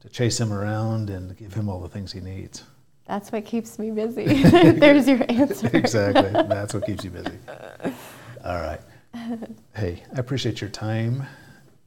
to 0.00 0.08
chase 0.08 0.38
him 0.40 0.52
around 0.52 1.10
and 1.10 1.36
give 1.36 1.54
him 1.54 1.68
all 1.68 1.80
the 1.80 1.88
things 1.88 2.12
he 2.12 2.20
needs. 2.20 2.64
That's 3.06 3.30
what 3.30 3.44
keeps 3.44 3.78
me 3.78 3.90
busy. 3.92 4.24
There's 4.42 5.06
your 5.08 5.24
answer. 5.28 5.70
exactly. 5.72 6.30
That's 6.48 6.74
what 6.74 6.84
keeps 6.86 7.04
you 7.04 7.10
busy. 7.10 7.38
All 8.44 8.56
right. 8.60 8.80
Hey, 9.74 10.02
I 10.14 10.18
appreciate 10.18 10.60
your 10.60 10.70
time. 10.70 11.24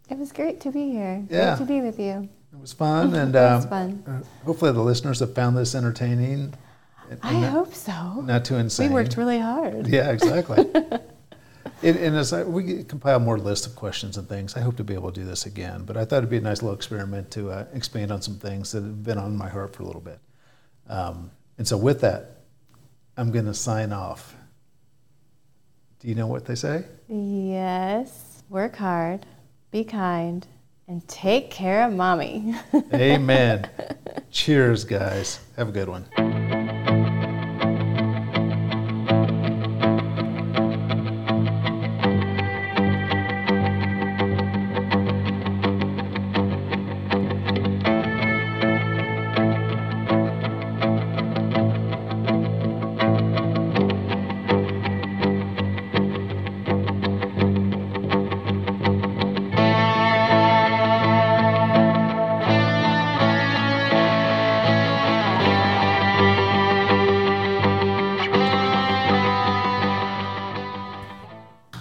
It 0.09 0.17
was 0.17 0.31
great 0.31 0.59
to 0.61 0.71
be 0.71 0.89
here. 0.91 1.23
Yeah. 1.29 1.55
Great 1.57 1.67
to 1.67 1.73
be 1.73 1.81
with 1.81 1.99
you. 1.99 2.27
It 2.53 2.59
was 2.59 2.73
fun, 2.73 3.13
and 3.15 3.35
It 3.35 3.39
was 3.39 3.63
um, 3.65 3.69
fun. 3.69 4.03
uh, 4.07 4.45
hopefully 4.45 4.71
the 4.71 4.81
listeners 4.81 5.19
have 5.19 5.35
found 5.35 5.55
this 5.57 5.75
entertaining. 5.75 6.53
I 7.21 7.33
not, 7.33 7.51
hope 7.51 7.73
so. 7.73 8.21
not 8.21 8.45
too 8.45 8.55
insane. 8.55 8.89
We 8.89 8.93
worked 8.93 9.17
really 9.17 9.39
hard. 9.39 9.87
Yeah, 9.87 10.11
exactly. 10.11 10.65
It, 11.81 11.95
and 11.95 12.15
as 12.15 12.33
I, 12.33 12.43
we 12.43 12.83
compile 12.83 13.19
more 13.19 13.37
lists 13.37 13.65
of 13.65 13.75
questions 13.75 14.17
and 14.17 14.27
things, 14.27 14.55
I 14.55 14.61
hope 14.61 14.77
to 14.77 14.83
be 14.83 14.93
able 14.93 15.11
to 15.11 15.19
do 15.19 15.25
this 15.25 15.45
again. 15.45 15.83
But 15.83 15.97
I 15.97 16.05
thought 16.05 16.17
it'd 16.17 16.29
be 16.29 16.37
a 16.37 16.41
nice 16.41 16.61
little 16.61 16.75
experiment 16.75 17.31
to 17.31 17.51
uh, 17.51 17.65
expand 17.73 18.11
on 18.11 18.21
some 18.21 18.37
things 18.37 18.71
that 18.71 18.83
have 18.83 19.03
been 19.03 19.17
on 19.17 19.37
my 19.37 19.49
heart 19.49 19.75
for 19.75 19.83
a 19.83 19.85
little 19.85 20.01
bit. 20.01 20.19
Um, 20.87 21.31
and 21.57 21.67
so, 21.67 21.77
with 21.77 22.01
that, 22.01 22.41
I'm 23.17 23.31
going 23.31 23.45
to 23.45 23.53
sign 23.53 23.93
off. 23.93 24.35
Do 25.99 26.07
you 26.07 26.15
know 26.15 26.27
what 26.27 26.45
they 26.45 26.55
say? 26.55 26.85
Yes. 27.07 28.43
Work 28.49 28.77
hard, 28.77 29.25
be 29.71 29.83
kind, 29.83 30.47
and 30.87 31.07
take 31.07 31.51
care 31.51 31.85
of 31.85 31.93
mommy. 31.93 32.55
Amen. 32.93 33.69
Cheers, 34.31 34.85
guys. 34.85 35.39
Have 35.55 35.69
a 35.69 35.71
good 35.71 35.89
one. 35.89 36.05